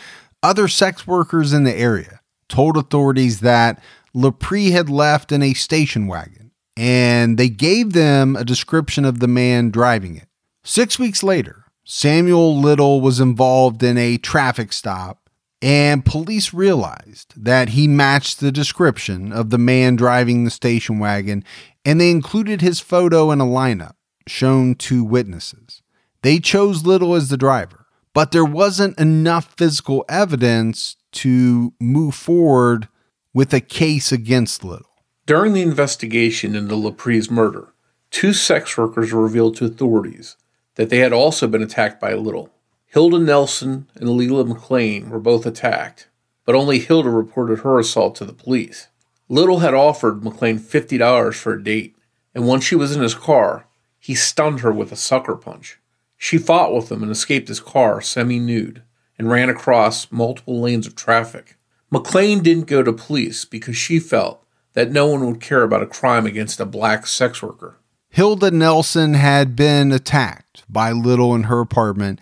[0.43, 3.81] Other sex workers in the area told authorities that
[4.15, 6.42] LaPree had left in a station wagon,
[6.75, 10.27] and they gave them a description of the man driving it.
[10.63, 15.23] Six weeks later, Samuel Little was involved in a traffic stop
[15.63, 21.41] and police realized that he matched the description of the man driving the station wagon,
[21.85, 23.93] and they included his photo in a lineup
[24.27, 25.81] shown to witnesses.
[26.21, 32.89] They chose Little as the driver, but there wasn't enough physical evidence to move forward
[33.33, 34.92] with a case against Little.
[35.25, 37.73] During the investigation into LaPree's murder,
[38.11, 40.35] two sex workers revealed to authorities
[40.75, 42.49] that they had also been attacked by Little.
[42.87, 46.09] Hilda Nelson and Leila McLean were both attacked,
[46.45, 48.89] but only Hilda reported her assault to the police.
[49.29, 51.95] Little had offered McLean $50 for a date,
[52.35, 53.65] and once she was in his car,
[53.97, 55.79] he stunned her with a sucker punch.
[56.17, 58.83] She fought with him and escaped his car semi nude
[59.17, 61.55] and ran across multiple lanes of traffic.
[61.89, 64.42] McLean didn't go to police because she felt
[64.73, 67.77] that no one would care about a crime against a black sex worker.
[68.09, 72.19] Hilda Nelson had been attacked by Little in her apartment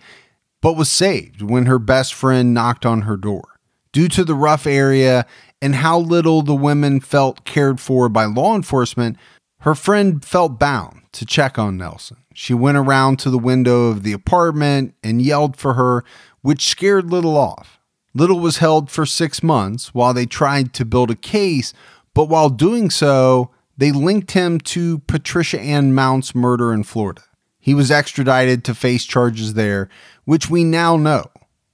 [0.62, 3.58] but was saved when her best friend knocked on her door.
[3.92, 5.26] Due to the rough area
[5.60, 9.18] and how little the women felt cared for by law enforcement,
[9.60, 12.16] her friend felt bound to check on Nelson.
[12.32, 16.04] She went around to the window of the apartment and yelled for her,
[16.40, 17.78] which scared Little off.
[18.14, 21.74] Little was held for six months while they tried to build a case,
[22.14, 27.22] but while doing so, they linked him to Patricia Ann Mount's murder in Florida.
[27.58, 29.88] He was extradited to face charges there,
[30.24, 31.30] which we now know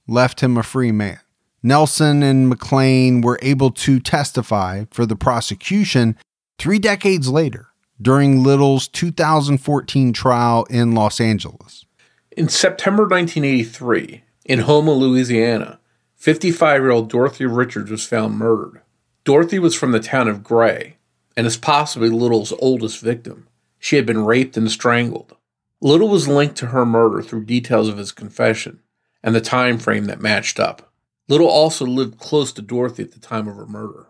[0.07, 1.19] left him a free man.
[1.61, 6.15] Nelson and McLean were able to testify for the prosecution
[6.57, 7.67] three decades later
[8.01, 11.85] during Little's 2014 trial in Los Angeles.
[12.31, 15.79] In September 1983, in Houma, Louisiana,
[16.15, 18.81] 55 year old Dorothy Richards was found murdered.
[19.29, 20.95] Dorothy was from the town of Gray
[21.37, 23.47] and is possibly Little's oldest victim.
[23.77, 25.37] She had been raped and strangled.
[25.79, 28.79] Little was linked to her murder through details of his confession
[29.21, 30.91] and the time frame that matched up.
[31.27, 34.07] Little also lived close to Dorothy at the time of her murder.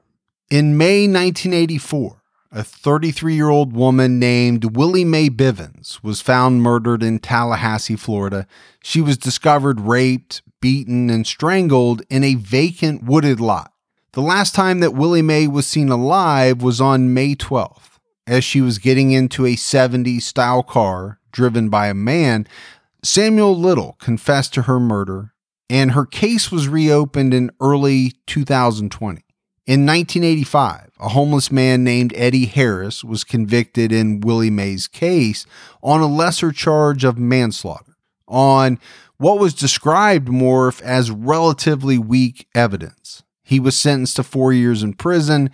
[0.49, 2.21] In May 1984,
[2.53, 8.47] a 33 year old woman named Willie Mae Bivens was found murdered in Tallahassee, Florida.
[8.81, 13.73] She was discovered raped, beaten, and strangled in a vacant wooded lot.
[14.13, 18.59] The last time that Willie Mae was seen alive was on May 12th, as she
[18.59, 22.47] was getting into a 70s style car driven by a man,
[23.03, 25.33] Samuel Little confessed to her murder,
[25.69, 29.21] and her case was reopened in early 2020.
[29.67, 35.45] In 1985, a homeless man named Eddie Harris was convicted in Willie Mae's case
[35.83, 37.95] on a lesser charge of manslaughter
[38.27, 38.79] on
[39.17, 43.21] what was described more as relatively weak evidence.
[43.49, 45.49] He was sentenced to four years in prison,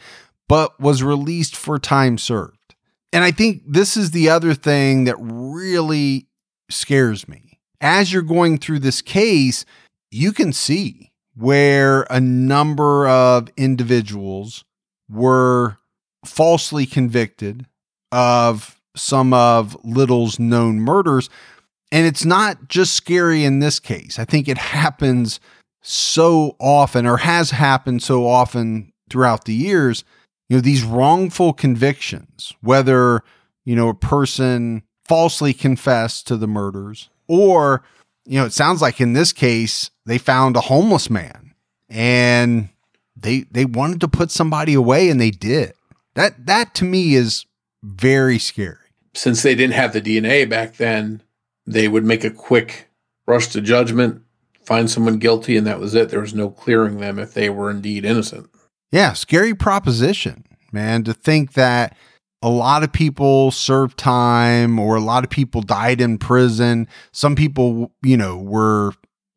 [0.49, 2.75] but was released for time served.
[3.13, 6.27] And I think this is the other thing that really
[6.69, 7.61] scares me.
[7.79, 9.63] As you're going through this case,
[10.11, 14.65] you can see where a number of individuals
[15.09, 15.77] were
[16.25, 17.65] falsely convicted
[18.11, 21.29] of some of Little's known murders.
[21.93, 24.19] And it's not just scary in this case.
[24.19, 25.39] I think it happens
[25.87, 30.03] so often or has happened so often throughout the years
[30.49, 33.21] you know these wrongful convictions whether
[33.65, 37.83] you know a person falsely confessed to the murders or
[38.25, 41.53] you know it sounds like in this case they found a homeless man
[41.89, 42.69] and
[43.15, 45.73] they they wanted to put somebody away and they did.
[46.15, 47.45] That that to me is
[47.83, 48.77] very scary.
[49.13, 51.21] Since they didn't have the dna back then
[51.65, 52.89] they would make a quick
[53.25, 54.21] rush to judgment
[54.65, 57.69] find someone guilty and that was it there was no clearing them if they were
[57.69, 58.49] indeed innocent
[58.95, 61.97] yeah, scary proposition, man, to think that
[62.41, 66.87] a lot of people served time or a lot of people died in prison.
[67.11, 68.93] Some people, you know, were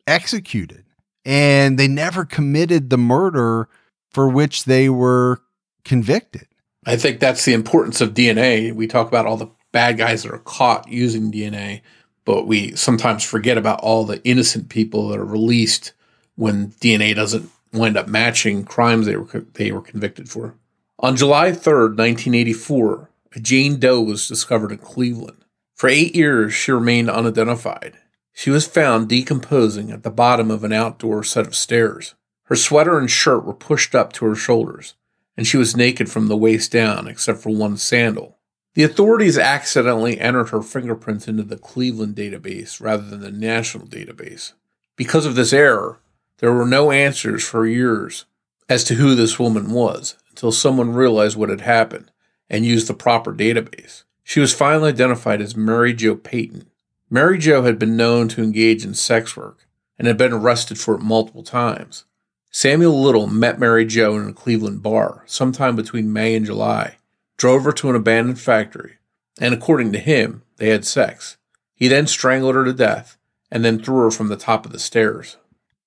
[0.06, 0.84] executed
[1.24, 3.68] and they never committed the murder
[4.12, 5.42] for which they were
[5.84, 6.46] convicted.
[6.86, 8.72] I think that's the importance of DNA.
[8.72, 11.82] We talk about all the bad guys that are caught using DNA,
[12.28, 15.94] but we sometimes forget about all the innocent people that are released
[16.36, 20.54] when DNA doesn't wind up matching crimes they were they were convicted for.
[20.98, 25.42] On July 3rd, 1984, a Jane Doe was discovered in Cleveland.
[25.74, 27.96] For 8 years she remained unidentified.
[28.34, 32.14] She was found decomposing at the bottom of an outdoor set of stairs.
[32.42, 34.96] Her sweater and shirt were pushed up to her shoulders,
[35.34, 38.37] and she was naked from the waist down except for one sandal.
[38.78, 44.52] The authorities accidentally entered her fingerprints into the Cleveland database rather than the national database.
[44.94, 45.98] Because of this error,
[46.36, 48.26] there were no answers for years
[48.68, 52.12] as to who this woman was until someone realized what had happened
[52.48, 54.04] and used the proper database.
[54.22, 56.70] She was finally identified as Mary Jo Payton.
[57.10, 59.66] Mary Jo had been known to engage in sex work
[59.98, 62.04] and had been arrested for it multiple times.
[62.52, 66.98] Samuel Little met Mary Jo in a Cleveland bar sometime between May and July,
[67.38, 68.98] drove her to an abandoned factory,
[69.40, 71.38] and according to him, they had sex.
[71.74, 73.16] He then strangled her to death
[73.50, 75.38] and then threw her from the top of the stairs.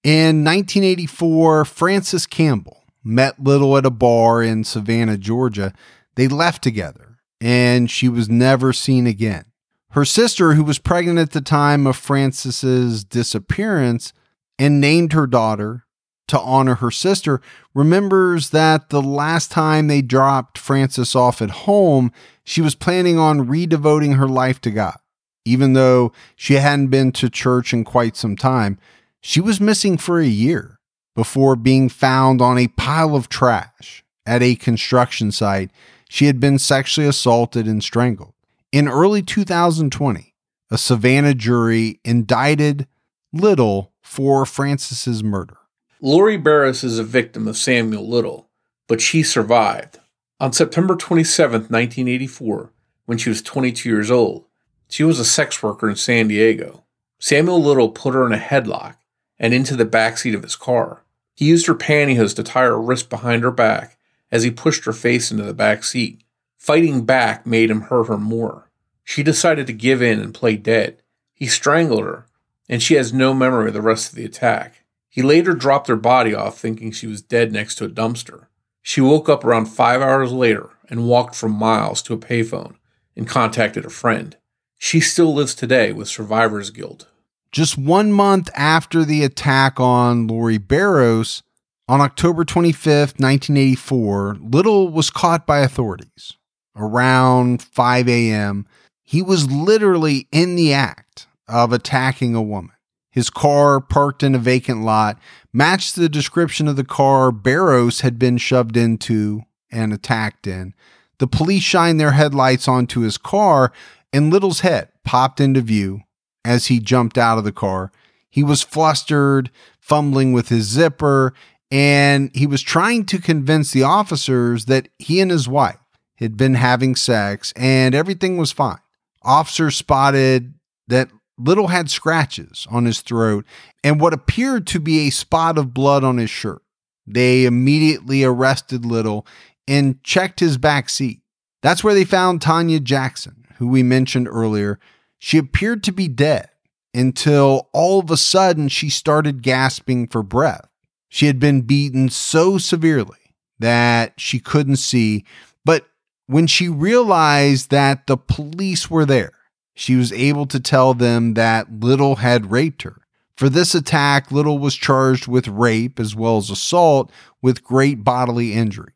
[0.03, 5.73] In 1984, Frances Campbell met Little at a bar in Savannah, Georgia.
[6.15, 9.45] They left together, and she was never seen again.
[9.91, 14.13] Her sister, who was pregnant at the time of Frances's disappearance
[14.57, 15.85] and named her daughter
[16.27, 17.41] to honor her sister,
[17.73, 22.11] remembers that the last time they dropped Frances off at home,
[22.43, 24.97] she was planning on redevoting her life to God.
[25.43, 28.77] Even though she hadn't been to church in quite some time,
[29.19, 30.79] she was missing for a year
[31.15, 35.71] before being found on a pile of trash at a construction site.
[36.09, 38.33] She had been sexually assaulted and strangled.
[38.71, 40.33] In early 2020,
[40.69, 42.87] a Savannah jury indicted
[43.33, 45.57] Little for Frances's murder.
[46.03, 48.49] Lori Barros is a victim of Samuel Little,
[48.87, 49.99] but she survived.
[50.39, 52.71] On September 27, 1984,
[53.05, 54.45] when she was 22 years old,
[54.89, 56.85] she was a sex worker in San Diego.
[57.19, 58.95] Samuel Little put her in a headlock
[59.37, 61.03] and into the back seat of his car.
[61.35, 63.95] He used her pantyhose to tie her wrist behind her back
[64.31, 66.23] as he pushed her face into the back seat.
[66.57, 68.71] Fighting back made him hurt her more.
[69.03, 70.97] She decided to give in and play dead.
[71.35, 72.25] He strangled her,
[72.67, 74.80] and she has no memory of the rest of the attack.
[75.11, 78.47] He later dropped her body off thinking she was dead next to a dumpster.
[78.81, 82.75] She woke up around five hours later and walked for miles to a payphone
[83.15, 84.37] and contacted a friend.
[84.77, 87.07] She still lives today with survivor's guilt.
[87.51, 91.43] Just one month after the attack on Lori Barros,
[91.89, 96.37] on October 25th, 1984, Little was caught by authorities.
[96.73, 98.65] Around 5 a.m.,
[99.03, 102.71] he was literally in the act of attacking a woman.
[103.11, 105.19] His car, parked in a vacant lot,
[105.51, 110.73] matched the description of the car Barros had been shoved into and attacked in.
[111.19, 113.71] The police shined their headlights onto his car,
[114.13, 116.01] and Little's head popped into view
[116.45, 117.91] as he jumped out of the car.
[118.29, 121.33] He was flustered, fumbling with his zipper,
[121.69, 125.77] and he was trying to convince the officers that he and his wife
[126.15, 128.79] had been having sex and everything was fine.
[129.23, 130.53] Officers spotted
[130.87, 133.45] that Little had scratches on his throat
[133.83, 136.61] and what appeared to be a spot of blood on his shirt.
[137.07, 139.25] They immediately arrested Little
[139.67, 141.21] and checked his back seat.
[141.61, 144.79] That's where they found Tanya Jackson, who we mentioned earlier.
[145.19, 146.49] She appeared to be dead
[146.93, 150.67] until all of a sudden she started gasping for breath.
[151.09, 153.17] She had been beaten so severely
[153.59, 155.25] that she couldn't see,
[155.63, 155.85] but
[156.27, 159.33] when she realized that the police were there,
[159.73, 163.01] she was able to tell them that Little had raped her.
[163.35, 167.11] For this attack, Little was charged with rape as well as assault
[167.41, 168.93] with great bodily injury.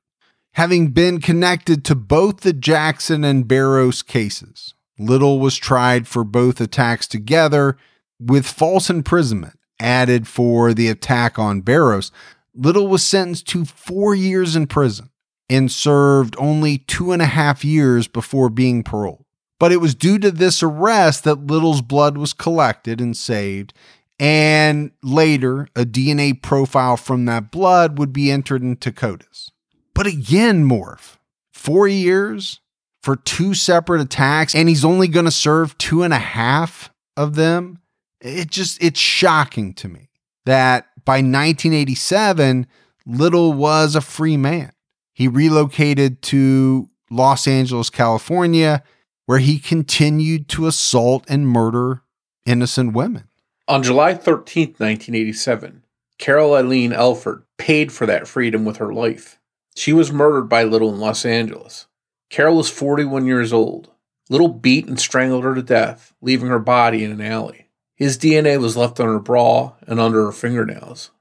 [0.53, 6.61] Having been connected to both the Jackson and Barros cases, Little was tried for both
[6.61, 7.78] attacks together
[8.19, 12.11] with false imprisonment added for the attack on Barros.
[12.53, 15.09] Little was sentenced to four years in prison
[15.49, 19.24] and served only two and a half years before being paroled.
[19.60, 23.74] But it was due to this arrest that Little's blood was collected and saved.
[24.20, 29.51] And later, a DNA profile from that blood would be entered into CODIS.
[29.93, 31.18] But again, Morph,
[31.53, 32.60] four years
[33.01, 37.36] for two separate attacks, and he's only going to serve two and a half of
[37.36, 37.80] them.
[38.20, 40.10] It just, it's shocking to me
[40.45, 42.68] that by 1987,
[43.06, 44.72] Little was a free man.
[45.14, 48.84] He relocated to Los Angeles, California,
[49.26, 52.03] where he continued to assault and murder
[52.45, 53.28] innocent women.
[53.67, 55.84] On July 13, 1987,
[56.17, 59.39] Carol Eileen Elford paid for that freedom with her life.
[59.76, 61.88] She was murdered by Little in Los Angeles.
[62.30, 63.89] Carol was 41 years old.
[64.30, 67.69] Little beat and strangled her to death, leaving her body in an alley.
[67.95, 71.11] His DNA was left on her bra and under her fingernails.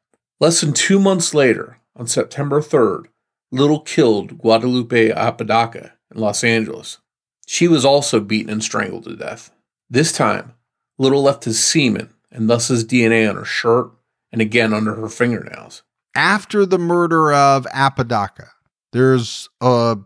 [0.41, 3.07] Less than two months later, on September 3rd,
[3.53, 6.99] Little killed Guadalupe Apodaca in Los Angeles.
[7.47, 9.51] She was also beaten and strangled to death.
[9.91, 10.55] This time,
[10.99, 13.91] Little left his semen and thus his DNA on her shirt
[14.33, 15.83] and again under her fingernails.
[16.15, 18.51] after the murder of Apodaca,
[18.93, 19.99] there's a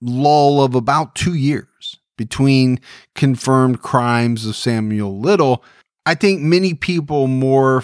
[0.00, 2.78] lull of about two years between
[3.14, 5.64] confirmed crimes of Samuel Little.
[6.06, 7.82] I think many people more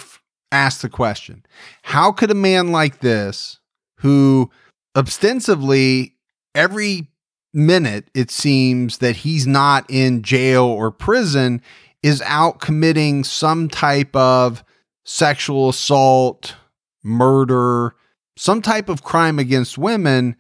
[0.52, 1.44] ask the question
[1.82, 3.58] how could a man like this,
[3.98, 4.50] who
[4.96, 6.16] ostensibly
[6.54, 7.09] every
[7.53, 11.62] minute it seems that he's not in jail or prison,
[12.03, 14.64] is out committing some type of
[15.05, 16.55] sexual assault,
[17.03, 17.94] murder,
[18.36, 20.36] some type of crime against women,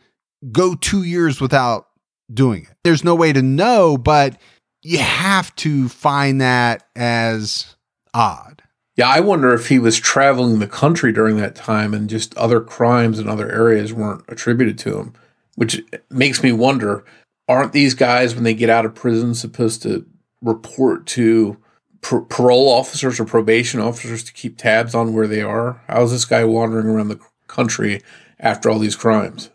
[0.52, 1.88] go two years without
[2.32, 2.76] doing it.
[2.84, 4.40] There's no way to know, but
[4.82, 7.76] you have to find that as
[8.14, 8.62] odd.
[8.96, 12.60] Yeah, I wonder if he was traveling the country during that time and just other
[12.60, 15.14] crimes in other areas weren't attributed to him,
[15.60, 17.04] which makes me wonder
[17.46, 20.06] aren't these guys, when they get out of prison, supposed to
[20.40, 21.58] report to
[22.00, 25.82] par- parole officers or probation officers to keep tabs on where they are?
[25.86, 28.00] How is this guy wandering around the country
[28.38, 29.50] after all these crimes?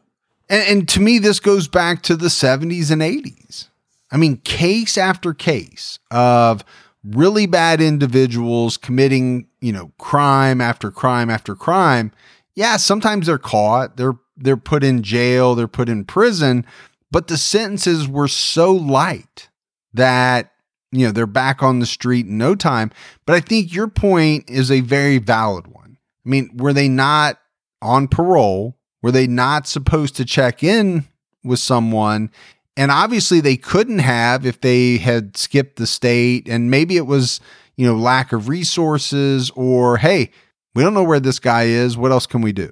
[0.48, 3.70] And, and to me, this goes back to the 70s and 80s.
[4.12, 6.64] I mean, case after case of
[7.04, 12.12] really bad individuals committing, you know, crime after crime after crime.
[12.54, 16.66] Yeah, sometimes they're caught, they're they're put in jail, they're put in prison,
[17.12, 19.50] but the sentences were so light
[19.94, 20.52] that
[20.92, 22.92] you know they're back on the street in no time.
[23.26, 25.98] But I think your point is a very valid one.
[26.26, 27.40] I mean, were they not
[27.82, 28.78] on parole?
[29.02, 31.06] Were they not supposed to check in
[31.44, 32.32] with someone?
[32.78, 37.40] And obviously they couldn't have if they had skipped the state and maybe it was,
[37.78, 40.32] you know, lack of resources or hey,
[40.74, 41.96] we don't know where this guy is.
[41.96, 42.72] What else can we do?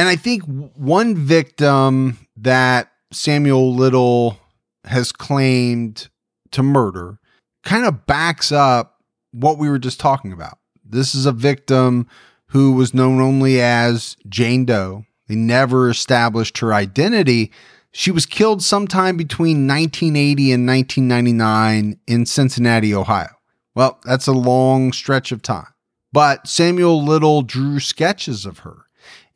[0.00, 4.38] And I think one victim that Samuel Little
[4.84, 6.08] has claimed
[6.52, 7.18] to murder
[7.64, 10.56] kind of backs up what we were just talking about.
[10.82, 12.06] This is a victim
[12.46, 15.04] who was known only as Jane Doe.
[15.28, 17.52] They never established her identity.
[17.92, 23.36] She was killed sometime between 1980 and 1999 in Cincinnati, Ohio.
[23.74, 25.74] Well, that's a long stretch of time.
[26.10, 28.86] But Samuel Little drew sketches of her,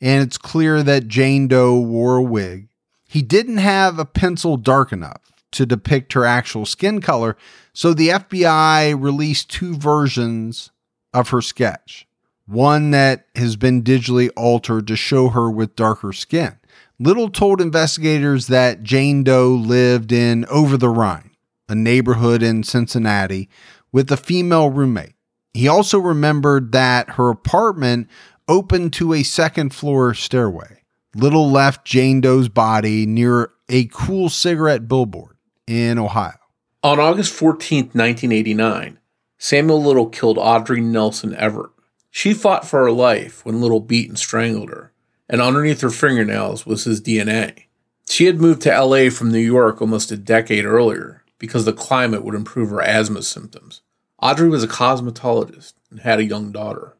[0.05, 2.67] and it's clear that Jane Doe wore a wig.
[3.07, 7.35] He didn't have a pencil dark enough to depict her actual skin color,
[7.73, 10.69] so the FBI released two versions
[11.11, 12.07] of her sketch.
[12.45, 16.59] One that has been digitally altered to show her with darker skin.
[16.99, 21.31] Little told investigators that Jane Doe lived in Over the Rhine,
[21.67, 23.49] a neighborhood in Cincinnati,
[23.91, 25.15] with a female roommate.
[25.55, 28.07] He also remembered that her apartment
[28.47, 30.83] opened to a second floor stairway.
[31.15, 36.37] Little left Jane Doe's body near a Kool cigarette billboard in Ohio.
[36.83, 38.99] On August 14, 1989,
[39.37, 41.71] Samuel Little killed Audrey Nelson Everett.
[42.11, 44.93] She fought for her life when Little beat and strangled her,
[45.27, 47.63] and underneath her fingernails was his DNA.
[48.07, 52.23] She had moved to LA from New York almost a decade earlier because the climate
[52.23, 53.81] would improve her asthma symptoms.
[54.21, 56.94] Audrey was a cosmetologist and had a young daughter.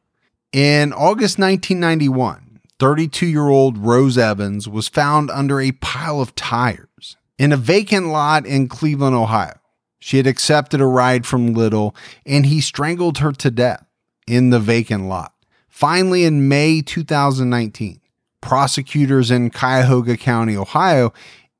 [0.56, 7.18] In August 1991, 32 year old Rose Evans was found under a pile of tires
[7.38, 9.60] in a vacant lot in Cleveland, Ohio.
[9.99, 11.93] She had accepted a ride from Little
[12.26, 13.86] and he strangled her to death
[14.28, 15.34] in the vacant lot.
[15.68, 17.99] Finally, in May 2019,
[18.39, 21.12] prosecutors in Cuyahoga County, Ohio,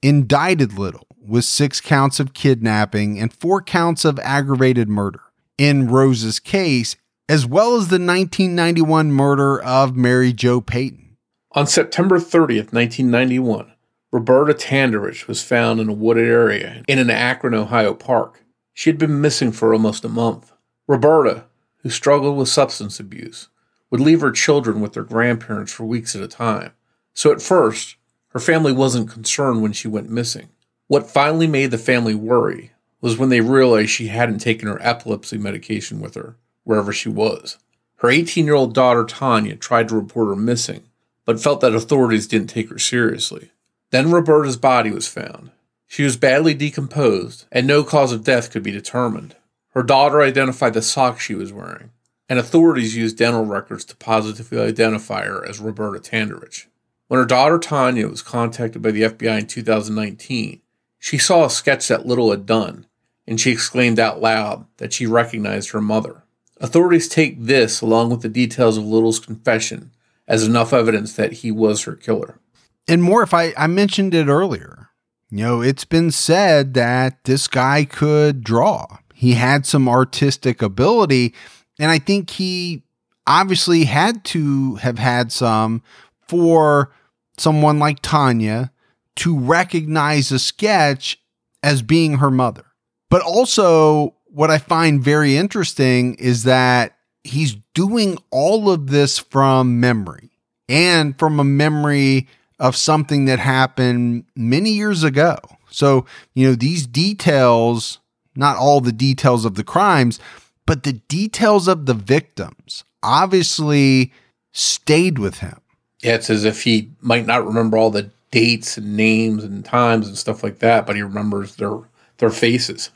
[0.02, 5.20] indicted Little with six counts of kidnapping and four counts of aggravated murder
[5.58, 6.96] in Rose's case,
[7.28, 11.18] as well as the 1991 murder of Mary Jo Peyton.
[11.54, 13.74] On September 30th, 1991,
[14.12, 18.44] Roberta Tanderich was found in a wooded area in an Akron, Ohio park.
[18.74, 20.52] She had been missing for almost a month.
[20.88, 21.46] Roberta,
[21.78, 23.48] who struggled with substance abuse,
[23.90, 26.74] would leave her children with their grandparents for weeks at a time.
[27.14, 27.96] So at first,
[28.30, 30.50] her family wasn't concerned when she went missing.
[30.88, 32.72] What finally made the family worry
[33.02, 36.36] was when they realized she hadn't taken her epilepsy medication with her,
[36.66, 37.58] wherever she was.
[38.00, 40.84] Her 18 year old daughter Tanya tried to report her missing,
[41.24, 43.52] but felt that authorities didn't take her seriously.
[43.92, 45.52] Then Roberta's body was found.
[45.88, 49.36] She was badly decomposed, and no cause of death could be determined.
[49.70, 51.92] Her daughter identified the socks she was wearing,
[52.28, 56.66] and authorities used dental records to positively identify her as Roberta Tanderich.
[57.08, 60.62] When her daughter Tanya was contacted by the FBI in 2019,
[61.00, 62.88] she saw a sketch that Little had done,
[63.28, 66.24] and she exclaimed out loud that she recognized her mother.
[66.60, 69.92] Authorities take this, along with the details of Little's confession,
[70.28, 72.40] as enough evidence that he was her killer.
[72.88, 74.90] And more, if I, I mentioned it earlier,
[75.30, 78.86] you know, it's been said that this guy could draw.
[79.14, 81.34] He had some artistic ability,
[81.80, 82.84] and I think he
[83.28, 85.82] obviously had to have had some
[86.28, 86.92] for
[87.38, 88.72] someone like Tanya
[89.18, 91.20] to recognize a sketch
[91.64, 92.66] as being her mother.
[93.10, 99.80] But also, what I find very interesting is that he's doing all of this from
[99.80, 100.30] memory
[100.68, 102.28] and from a memory
[102.60, 105.38] of something that happened many years ago.
[105.72, 108.00] So, you know, these details,
[108.36, 110.20] not all the details of the crimes,
[110.66, 114.12] but the details of the victims obviously
[114.52, 115.62] stayed with him.
[116.02, 120.10] Yeah, it's as if he might not remember all the dates and names and times
[120.10, 121.80] and stuff like that, but he remembers their
[122.18, 122.92] their faces.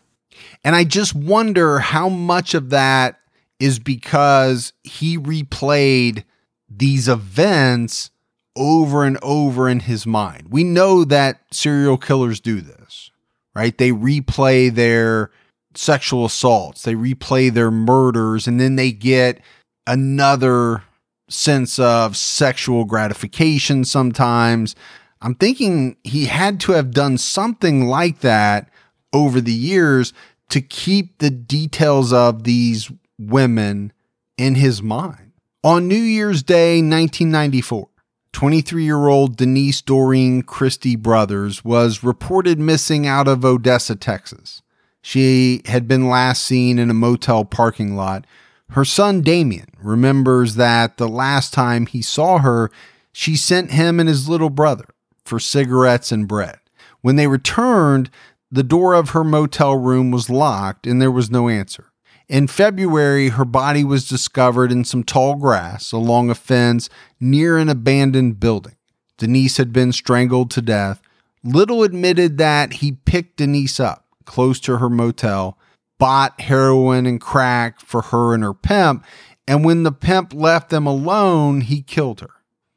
[0.63, 3.19] And I just wonder how much of that
[3.59, 6.23] is because he replayed
[6.69, 8.11] these events
[8.55, 10.47] over and over in his mind.
[10.49, 13.11] We know that serial killers do this,
[13.55, 13.77] right?
[13.77, 15.31] They replay their
[15.75, 19.39] sexual assaults, they replay their murders, and then they get
[19.87, 20.83] another
[21.29, 24.75] sense of sexual gratification sometimes.
[25.21, 28.69] I'm thinking he had to have done something like that
[29.13, 30.11] over the years
[30.49, 33.93] to keep the details of these women
[34.37, 35.31] in his mind.
[35.63, 37.89] On New Year's Day, 1994,
[38.31, 44.61] 23 year old Denise Doreen Christie Brothers was reported missing out of Odessa, Texas.
[45.01, 48.25] She had been last seen in a motel parking lot.
[48.71, 52.69] Her son Damien remembers that the last time he saw her,
[53.11, 54.85] she sent him and his little brother
[55.25, 56.59] for cigarettes and bread.
[57.01, 58.09] When they returned,
[58.51, 61.91] the door of her motel room was locked and there was no answer.
[62.27, 66.89] In February, her body was discovered in some tall grass along a fence
[67.19, 68.75] near an abandoned building.
[69.17, 71.01] Denise had been strangled to death.
[71.43, 75.57] Little admitted that he picked Denise up close to her motel,
[75.97, 79.03] bought heroin and crack for her and her pimp,
[79.47, 82.29] and when the pimp left them alone, he killed her.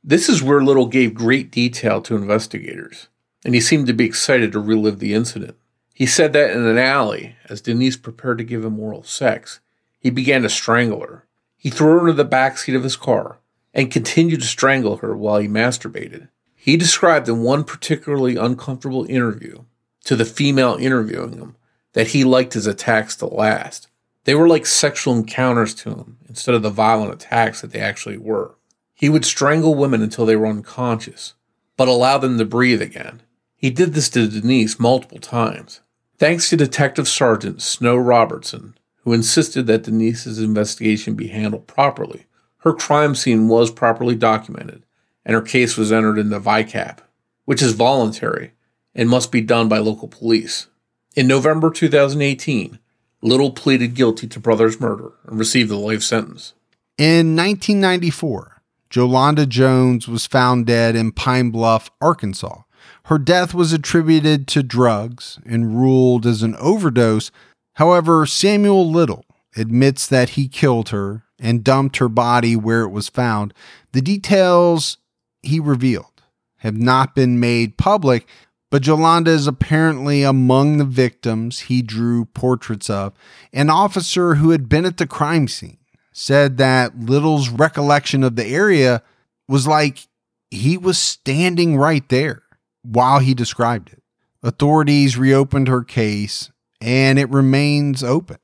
[0.03, 3.09] This is where Little gave great detail to investigators,
[3.45, 5.57] and he seemed to be excited to relive the incident.
[5.95, 9.61] He said that in an alley, as Denise prepared to give him oral sex,
[9.99, 11.27] he began to strangle her.
[11.57, 13.39] He threw her into the back seat of his car
[13.75, 16.29] and continued to strangle her while he masturbated.
[16.55, 19.65] He described in one particularly uncomfortable interview
[20.05, 21.57] to the female interviewing him
[21.93, 23.89] that he liked his attacks to last.
[24.25, 28.17] They were like sexual encounters to him instead of the violent attacks that they actually
[28.17, 28.57] were.
[28.95, 31.35] He would strangle women until they were unconscious,
[31.77, 33.23] but allow them to breathe again.
[33.57, 35.81] He did this to Denise multiple times.
[36.23, 42.27] Thanks to Detective Sergeant Snow Robertson, who insisted that Denise's investigation be handled properly,
[42.59, 44.85] her crime scene was properly documented,
[45.25, 46.99] and her case was entered in the VICAP,
[47.45, 48.53] which is voluntary
[48.95, 50.69] and must be done by local police.
[51.17, 52.79] In November 2018,
[53.21, 56.53] Little pleaded guilty to Brothers' murder and received a life sentence.
[56.99, 62.63] In 1994, Jolanda Jones was found dead in Pine Bluff, Arkansas,
[63.07, 67.31] her death was attributed to drugs and ruled as an overdose.
[67.75, 69.25] However, Samuel Little
[69.57, 73.53] admits that he killed her and dumped her body where it was found.
[73.93, 74.99] The details
[75.43, 76.23] he revealed
[76.59, 78.27] have not been made public,
[78.71, 83.13] but Jolanda is apparently among the victims he drew portraits of.
[83.53, 85.79] An officer who had been at the crime scene
[86.13, 89.03] said that Little's recollection of the area
[89.49, 90.07] was like
[90.51, 92.43] he was standing right there
[92.83, 94.03] while he described it.
[94.43, 98.39] Authorities reopened her case and it remains open.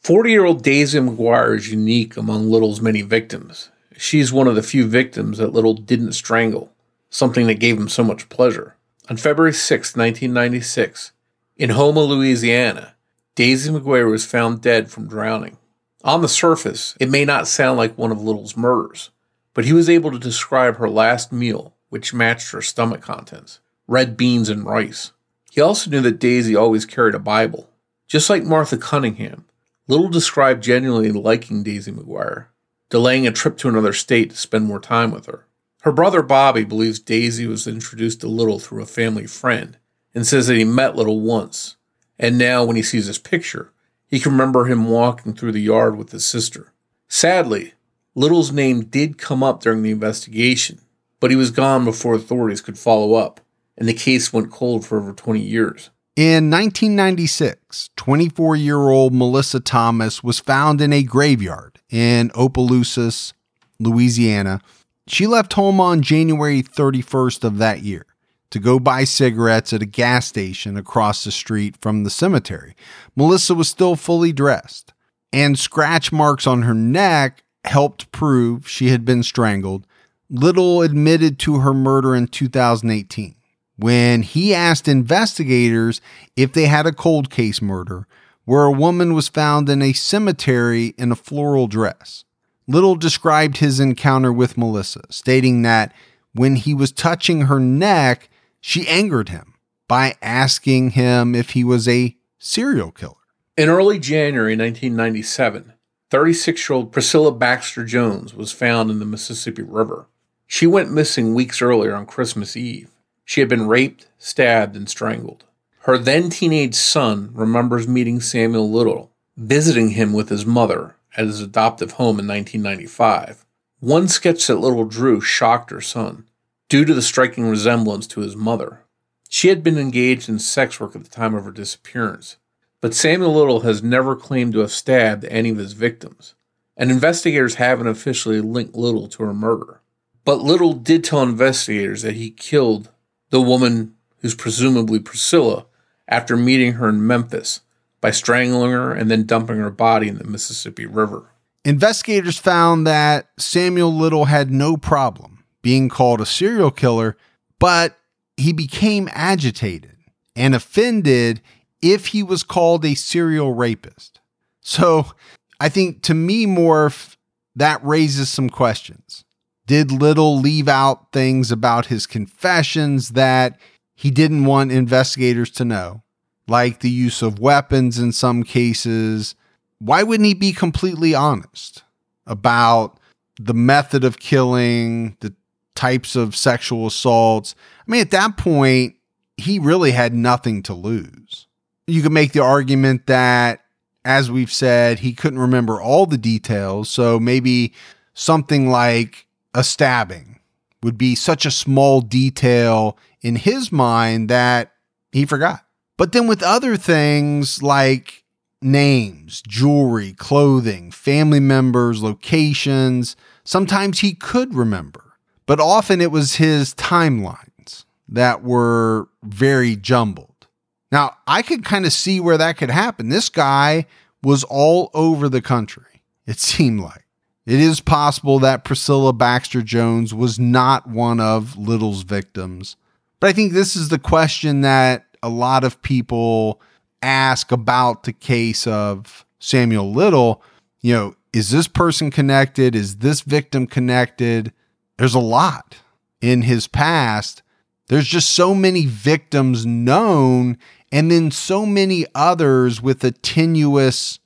[0.00, 3.70] 40 year old Daisy McGuire is unique among Little's many victims.
[3.96, 6.72] She's one of the few victims that Little didn't strangle,
[7.10, 8.76] something that gave him so much pleasure.
[9.10, 11.12] On February 6, 1996,
[11.56, 12.94] in Houma, Louisiana,
[13.34, 15.56] Daisy McGuire was found dead from drowning.
[16.04, 19.10] On the surface, it may not sound like one of Little's murders,
[19.54, 24.16] but he was able to describe her last meal, which matched her stomach contents red
[24.16, 25.12] beans, and rice.
[25.50, 27.68] He also knew that Daisy always carried a Bible.
[28.06, 29.46] Just like Martha Cunningham,
[29.88, 32.46] Little described genuinely liking Daisy McGuire,
[32.90, 35.46] delaying a trip to another state to spend more time with her.
[35.82, 39.78] Her brother Bobby believes Daisy was introduced to Little through a family friend
[40.14, 41.76] and says that he met Little once,
[42.18, 43.72] and now when he sees his picture,
[44.06, 46.72] he can remember him walking through the yard with his sister.
[47.08, 47.74] Sadly,
[48.14, 50.80] Little's name did come up during the investigation,
[51.20, 53.40] but he was gone before authorities could follow up
[53.78, 55.90] and the case went cold for over 20 years.
[56.16, 63.32] In 1996, 24 year old Melissa Thomas was found in a graveyard in Opelousas,
[63.78, 64.60] Louisiana.
[65.06, 68.04] She left home on January 31st of that year
[68.50, 72.74] to go buy cigarettes at a gas station across the street from the cemetery.
[73.14, 74.92] Melissa was still fully dressed,
[75.32, 79.86] and scratch marks on her neck helped prove she had been strangled
[80.30, 83.34] Little admitted to her murder in 2018
[83.78, 86.00] when he asked investigators
[86.36, 88.06] if they had a cold case murder
[88.44, 92.24] where a woman was found in a cemetery in a floral dress.
[92.66, 95.92] Little described his encounter with Melissa, stating that
[96.32, 99.54] when he was touching her neck, she angered him
[99.86, 103.14] by asking him if he was a serial killer.
[103.56, 105.74] In early January 1997,
[106.10, 110.06] 36 year old Priscilla Baxter Jones was found in the Mississippi River.
[110.46, 112.90] She went missing weeks earlier on Christmas Eve.
[113.28, 115.44] She had been raped, stabbed, and strangled.
[115.80, 121.42] Her then teenage son remembers meeting Samuel Little, visiting him with his mother at his
[121.42, 123.44] adoptive home in 1995.
[123.80, 126.24] One sketch that Little drew shocked her son,
[126.70, 128.80] due to the striking resemblance to his mother.
[129.28, 132.38] She had been engaged in sex work at the time of her disappearance,
[132.80, 136.34] but Samuel Little has never claimed to have stabbed any of his victims,
[136.78, 139.82] and investigators haven't officially linked Little to her murder.
[140.24, 142.88] But Little did tell investigators that he killed
[143.30, 145.66] the woman who's presumably Priscilla
[146.08, 147.60] after meeting her in Memphis
[148.00, 151.30] by strangling her and then dumping her body in the Mississippi River.
[151.64, 157.16] Investigators found that Samuel Little had no problem being called a serial killer,
[157.58, 157.98] but
[158.36, 159.96] he became agitated
[160.36, 161.40] and offended
[161.82, 164.20] if he was called a serial rapist.
[164.60, 165.12] So
[165.60, 167.16] I think to me, Morph,
[167.56, 169.24] that raises some questions.
[169.68, 173.58] Did Little leave out things about his confessions that
[173.94, 176.02] he didn't want investigators to know,
[176.46, 179.34] like the use of weapons in some cases?
[179.78, 181.82] Why wouldn't he be completely honest
[182.26, 182.98] about
[183.38, 185.34] the method of killing, the
[185.76, 187.54] types of sexual assaults?
[187.86, 188.96] I mean, at that point,
[189.36, 191.48] he really had nothing to lose
[191.88, 193.64] you could make the argument that,
[194.04, 196.88] as we've said, he couldn't remember all the details.
[196.90, 197.72] So maybe
[198.12, 200.40] something like a stabbing
[200.82, 204.72] would be such a small detail in his mind that
[205.12, 205.64] he forgot.
[205.96, 208.24] But then with other things like
[208.62, 215.14] names, jewelry, clothing, family members, locations, sometimes he could remember,
[215.46, 220.46] but often it was his timelines that were very jumbled.
[220.90, 223.08] Now, I could kind of see where that could happen.
[223.08, 223.86] This guy
[224.22, 227.04] was all over the country, it seemed like.
[227.48, 232.76] It is possible that Priscilla Baxter Jones was not one of Little's victims.
[233.20, 236.60] But I think this is the question that a lot of people
[237.00, 240.42] ask about the case of Samuel Little.
[240.82, 242.76] You know, is this person connected?
[242.76, 244.52] Is this victim connected?
[244.98, 245.78] There's a lot
[246.20, 247.40] in his past.
[247.86, 250.58] There's just so many victims known
[250.92, 254.18] and then so many others with a tenuous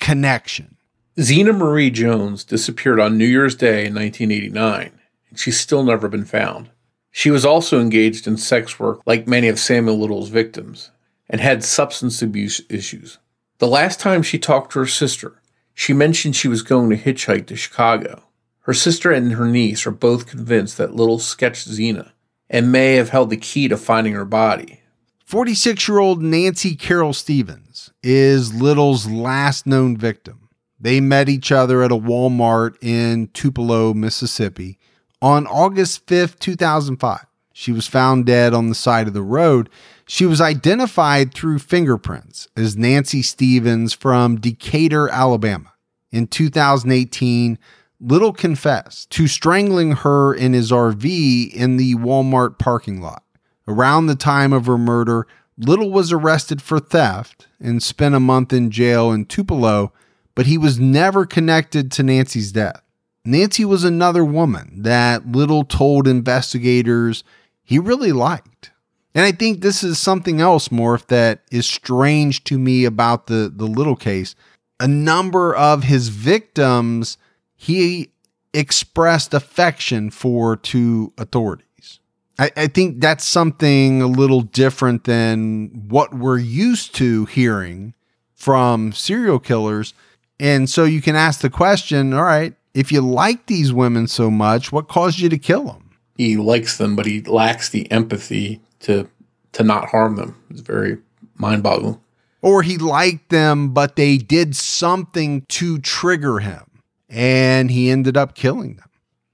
[0.00, 0.73] connection.
[1.20, 4.90] Zena Marie Jones disappeared on New Year's Day in 1989,
[5.30, 6.70] and she's still never been found.
[7.12, 10.90] She was also engaged in sex work like many of Samuel Little's victims
[11.30, 13.18] and had substance abuse issues.
[13.58, 15.40] The last time she talked to her sister,
[15.72, 18.24] she mentioned she was going to hitchhike to Chicago.
[18.62, 22.12] Her sister and her niece are both convinced that Little sketched Zena
[22.50, 24.80] and may have held the key to finding her body.
[25.24, 30.43] 46 year old Nancy Carol Stevens is Little's last known victim.
[30.84, 34.78] They met each other at a Walmart in Tupelo, Mississippi
[35.22, 37.24] on August 5th, 2005.
[37.54, 39.70] She was found dead on the side of the road.
[40.06, 45.72] She was identified through fingerprints as Nancy Stevens from Decatur, Alabama.
[46.12, 47.58] In 2018,
[47.98, 53.22] Little confessed to strangling her in his RV in the Walmart parking lot.
[53.66, 55.26] Around the time of her murder,
[55.56, 59.94] Little was arrested for theft and spent a month in jail in Tupelo,
[60.34, 62.80] but he was never connected to Nancy's death.
[63.24, 67.24] Nancy was another woman that Little told investigators
[67.62, 68.70] he really liked.
[69.14, 73.50] And I think this is something else, Morph, that is strange to me about the,
[73.54, 74.34] the Little case.
[74.80, 77.16] A number of his victims
[77.56, 78.10] he
[78.52, 82.00] expressed affection for to authorities.
[82.38, 87.94] I, I think that's something a little different than what we're used to hearing
[88.34, 89.94] from serial killers.
[90.40, 94.30] And so you can ask the question all right, if you like these women so
[94.30, 95.90] much, what caused you to kill them?
[96.16, 99.08] He likes them, but he lacks the empathy to
[99.52, 100.36] to not harm them.
[100.50, 100.98] It's very
[101.36, 102.00] mind boggling.
[102.42, 106.64] Or he liked them, but they did something to trigger him
[107.08, 108.88] and he ended up killing them.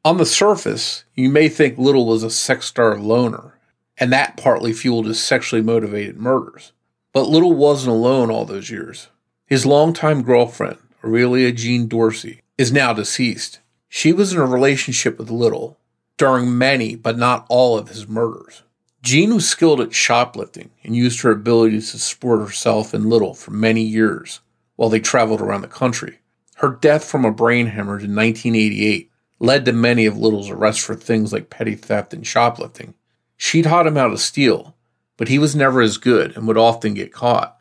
[0.05, 3.59] On the surface, you may think Little was a sex star loner,
[3.99, 6.73] and that partly fueled his sexually motivated murders.
[7.13, 9.09] But Little wasn't alone all those years.
[9.47, 13.61] His longtime girlfriend, Aurelia Jean Dorsey, is now deceased.
[13.89, 15.79] She was in a relationship with Little,
[16.17, 18.63] during many, but not all, of his murders.
[19.03, 23.51] Jean was skilled at shoplifting and used her abilities to support herself and Little for
[23.51, 24.41] many years
[24.77, 26.19] while they traveled around the country.
[26.57, 30.95] Her death from a brain hemorrhage in 1988 led to many of Little's arrests for
[30.95, 32.93] things like petty theft and shoplifting.
[33.39, 34.77] She taught him how to steal,
[35.17, 37.57] but he was never as good and would often get caught.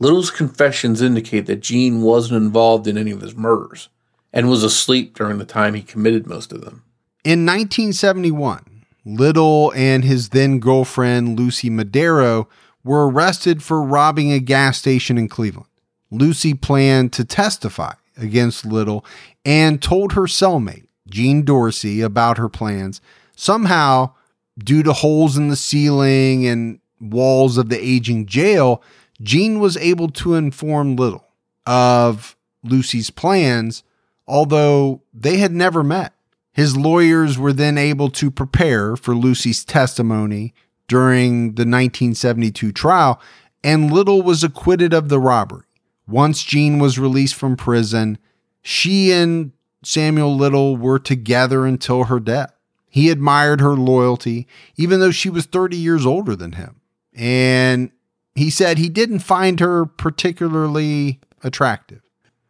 [0.00, 3.90] Little's confessions indicate that Jean wasn't involved in any of his murders
[4.32, 6.82] and was asleep during the time he committed most of them.
[7.22, 8.64] In 1971,
[9.04, 12.48] Little and his then girlfriend Lucy Madero
[12.82, 15.66] were arrested for robbing a gas station in Cleveland.
[16.10, 19.04] Lucy planned to testify against Little
[19.44, 23.00] and told her cellmate, Jean Dorsey, about her plans.
[23.36, 24.14] Somehow,
[24.58, 28.82] due to holes in the ceiling and walls of the aging jail,
[29.22, 31.26] Jean was able to inform Little
[31.66, 33.82] of Lucy's plans,
[34.26, 36.14] although they had never met.
[36.52, 40.52] His lawyers were then able to prepare for Lucy's testimony
[40.88, 43.20] during the 1972 trial,
[43.62, 45.64] and Little was acquitted of the robbery.
[46.08, 48.18] Once Jean was released from prison,
[48.62, 49.52] she and
[49.84, 52.52] Samuel Little were together until her death.
[52.88, 56.80] He admired her loyalty, even though she was 30 years older than him.
[57.14, 57.92] And
[58.40, 62.00] he said he didn't find her particularly attractive.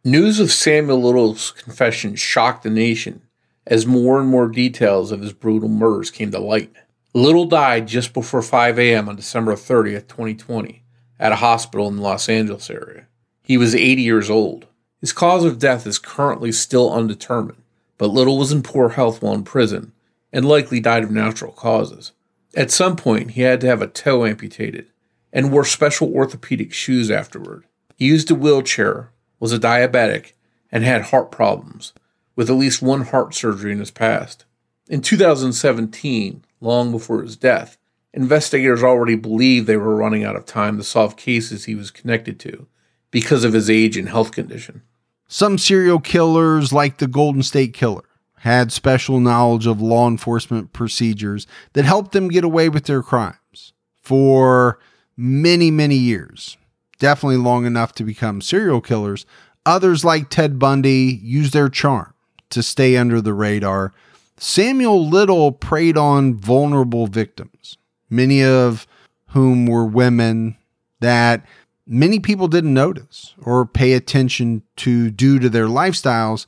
[0.05, 3.23] News of Samuel Little's confession shocked the nation
[3.67, 6.71] as more and more details of his brutal murders came to light.
[7.13, 9.09] Little died just before 5 a.m.
[9.09, 10.81] on December 30th, 2020,
[11.19, 13.07] at a hospital in the Los Angeles area.
[13.43, 14.67] He was 80 years old.
[15.01, 17.63] His cause of death is currently still undetermined,
[17.97, 19.91] but Little was in poor health while in prison
[20.31, 22.13] and likely died of natural causes.
[22.55, 24.87] At some point, he had to have a toe amputated
[25.33, 27.65] and wore special orthopedic shoes afterward.
[27.95, 30.33] He used a wheelchair, was a diabetic,
[30.71, 31.93] and had heart problems,
[32.35, 34.45] with at least one heart surgery in his past.
[34.87, 37.77] In 2017, long before his death,
[38.13, 42.39] investigators already believed they were running out of time to solve cases he was connected
[42.39, 42.67] to
[43.09, 44.81] because of his age and health condition.
[45.27, 48.03] Some serial killers, like the Golden State Killer,
[48.39, 53.73] had special knowledge of law enforcement procedures that helped them get away with their crimes
[54.01, 54.79] for
[55.21, 56.57] many, many years.
[56.97, 59.25] Definitely long enough to become serial killers.
[59.65, 62.13] Others, like Ted Bundy, used their charm
[62.49, 63.93] to stay under the radar.
[64.37, 67.77] Samuel Little preyed on vulnerable victims,
[68.09, 68.87] many of
[69.27, 70.57] whom were women
[70.99, 71.45] that
[71.85, 76.47] many people didn't notice or pay attention to due to their lifestyles.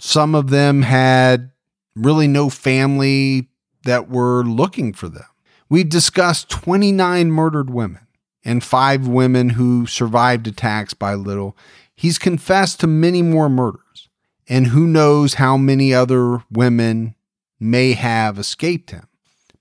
[0.00, 1.50] Some of them had
[1.94, 3.48] really no family
[3.84, 5.26] that were looking for them.
[5.68, 8.03] We've discussed 29 murdered women
[8.44, 11.56] and five women who survived attacks by Little.
[11.96, 14.08] He's confessed to many more murders,
[14.48, 17.14] and who knows how many other women
[17.58, 19.06] may have escaped him.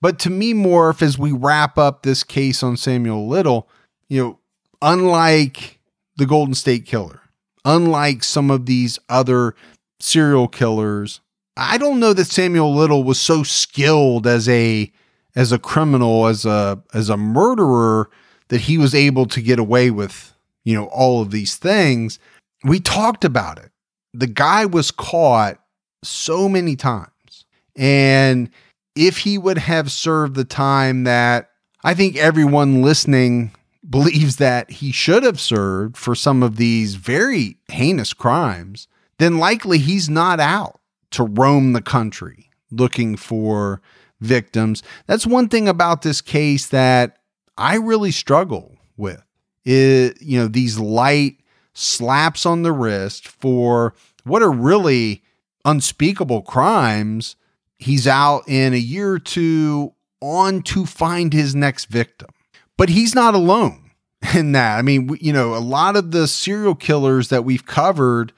[0.02, 3.70] But to me, Morph, as we wrap up this case on Samuel Little,
[4.10, 4.40] you know,
[4.82, 5.80] unlike
[6.18, 7.22] the Golden State Killer,
[7.64, 9.56] unlike some of these other
[10.02, 11.22] serial killers,
[11.56, 14.92] I don't know that Samuel Little was so skilled as a
[15.36, 18.10] as a criminal, as a as a murderer
[18.54, 20.32] that he was able to get away with,
[20.64, 22.20] you know, all of these things.
[22.64, 23.72] We talked about it.
[24.14, 25.58] The guy was caught
[26.04, 27.46] so many times.
[27.76, 28.52] And
[28.96, 31.50] if he would have served the time that
[31.84, 33.56] I think everyone listening
[33.90, 38.88] believes that he should have served for some of these very heinous crimes,
[39.18, 40.80] then likely he's not out
[41.10, 43.82] to roam the country looking for
[44.22, 44.84] victims.
[45.08, 47.18] That's one thing about this case that
[47.58, 49.24] I really struggle with.
[49.66, 51.38] It, you know, these light
[51.74, 53.94] slaps on the wrist for
[54.24, 55.24] what are really
[55.66, 57.36] unspeakable crimes.
[57.78, 62.30] He's out in a year or two on to find his next victim.
[62.78, 63.92] But he's not alone
[64.36, 64.78] in that.
[64.78, 68.34] I mean, you know, a lot of the serial killers that we've covered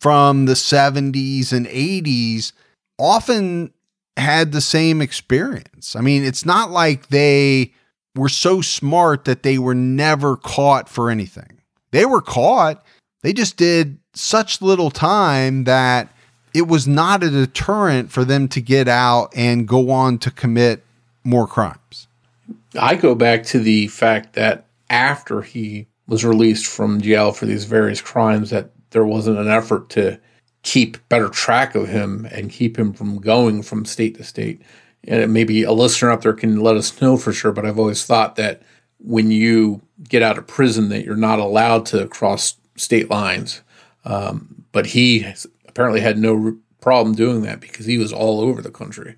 [0.00, 2.52] from the 70s and 80s
[2.98, 3.72] often
[4.16, 5.94] had the same experience.
[5.94, 7.72] I mean, it's not like they
[8.16, 11.60] were so smart that they were never caught for anything.
[11.92, 12.84] They were caught,
[13.22, 16.08] they just did such little time that
[16.54, 20.82] it was not a deterrent for them to get out and go on to commit
[21.22, 22.08] more crimes.
[22.78, 27.64] I go back to the fact that after he was released from jail for these
[27.64, 30.18] various crimes, that there wasn't an effort to
[30.62, 34.60] keep better track of him and keep him from going from state to state.
[35.06, 38.04] And maybe a listener out there can let us know for sure, but I've always
[38.04, 38.62] thought that
[38.98, 43.62] when you get out of prison that you're not allowed to cross state lines.
[44.04, 45.26] Um, but he
[45.66, 49.16] apparently had no problem doing that because he was all over the country.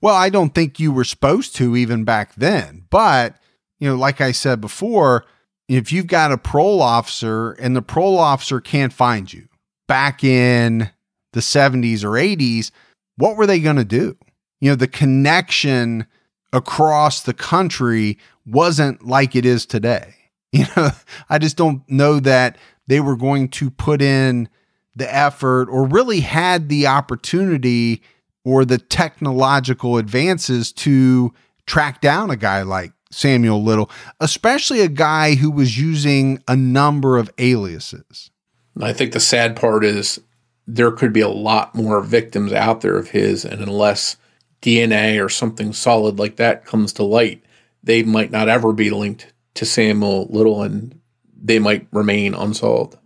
[0.00, 2.84] Well, I don't think you were supposed to even back then.
[2.90, 3.36] But,
[3.78, 5.24] you know, like I said before,
[5.68, 9.48] if you've got a parole officer and the parole officer can't find you
[9.88, 10.90] back in
[11.32, 12.70] the 70s or 80s,
[13.16, 14.16] what were they going to do?
[14.64, 16.06] You know, the connection
[16.50, 20.14] across the country wasn't like it is today.
[20.52, 20.90] You know,
[21.28, 22.56] I just don't know that
[22.86, 24.48] they were going to put in
[24.94, 28.02] the effort or really had the opportunity
[28.44, 31.34] or the technological advances to
[31.66, 33.90] track down a guy like Samuel Little,
[34.20, 38.30] especially a guy who was using a number of aliases.
[38.80, 40.20] I think the sad part is
[40.68, 44.18] there could be a lot more victims out there of his, and unless
[44.64, 47.44] DNA or something solid like that comes to light,
[47.82, 50.98] they might not ever be linked to Samuel Little and
[51.40, 52.96] they might remain unsolved.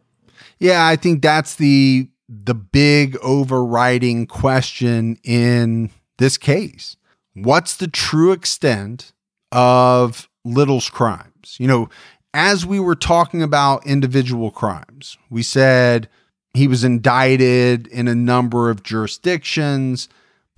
[0.58, 6.96] Yeah, I think that's the the big overriding question in this case.
[7.34, 9.12] What's the true extent
[9.50, 11.56] of Little's crimes?
[11.58, 11.88] You know,
[12.34, 16.08] as we were talking about individual crimes, we said
[16.54, 20.08] he was indicted in a number of jurisdictions,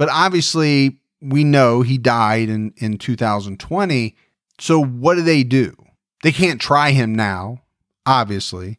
[0.01, 4.17] but obviously we know he died in, in 2020.
[4.59, 5.77] So what do they do?
[6.23, 7.61] They can't try him now,
[8.07, 8.79] obviously.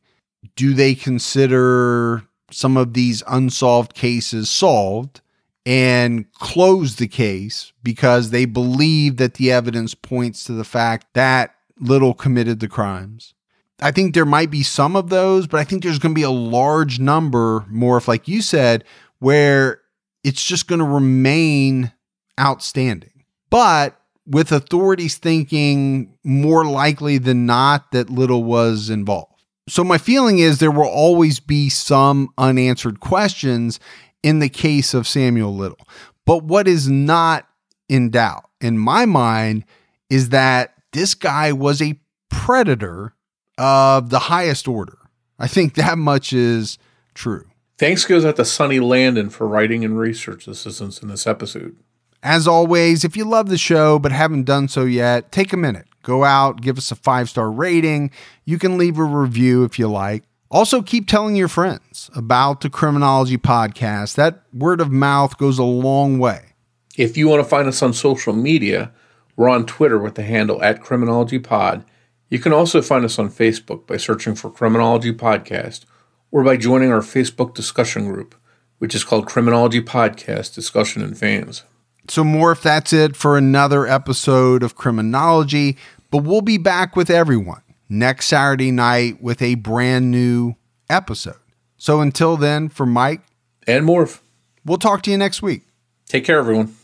[0.55, 5.22] Do they consider some of these unsolved cases solved
[5.63, 11.53] and close the case because they believe that the evidence points to the fact that
[11.80, 13.36] Little committed the crimes?
[13.80, 16.24] I think there might be some of those, but I think there's going to be
[16.24, 18.84] a large number more, if like you said,
[19.19, 19.80] where
[20.24, 21.91] it's just going to remain
[22.39, 23.24] outstanding.
[23.49, 29.28] But with authorities thinking more likely than not that Little was involved.
[29.67, 33.80] So, my feeling is there will always be some unanswered questions
[34.24, 35.78] in the case of Samuel Little.
[36.26, 37.47] But what is not
[37.89, 39.65] in doubt in my mind
[40.09, 41.99] is that this guy was a
[42.30, 43.13] predator
[43.57, 44.97] of the highest order.
[45.39, 46.78] I think that much is
[47.13, 47.45] true.
[47.82, 51.75] Thanks goes out to Sonny Landon for writing and research assistance in this episode.
[52.21, 55.88] As always, if you love the show but haven't done so yet, take a minute.
[56.03, 58.11] Go out, give us a five star rating.
[58.45, 60.25] You can leave a review if you like.
[60.51, 64.13] Also, keep telling your friends about the Criminology Podcast.
[64.13, 66.53] That word of mouth goes a long way.
[66.97, 68.91] If you want to find us on social media,
[69.36, 71.84] we're on Twitter with the handle at Criminology Pod.
[72.29, 75.86] You can also find us on Facebook by searching for Criminology Podcast
[76.32, 78.36] or by joining our Facebook discussion group,
[78.79, 81.63] which is called Criminology Podcast Discussion and Fans.
[82.09, 85.77] So, more if that's it for another episode of Criminology,
[86.09, 90.55] but we'll be back with everyone next Saturday night with a brand new
[90.89, 91.39] episode.
[91.77, 93.21] So, until then, for Mike
[93.67, 94.19] and Morph,
[94.65, 95.61] we'll talk to you next week.
[96.07, 96.75] Take care, everyone.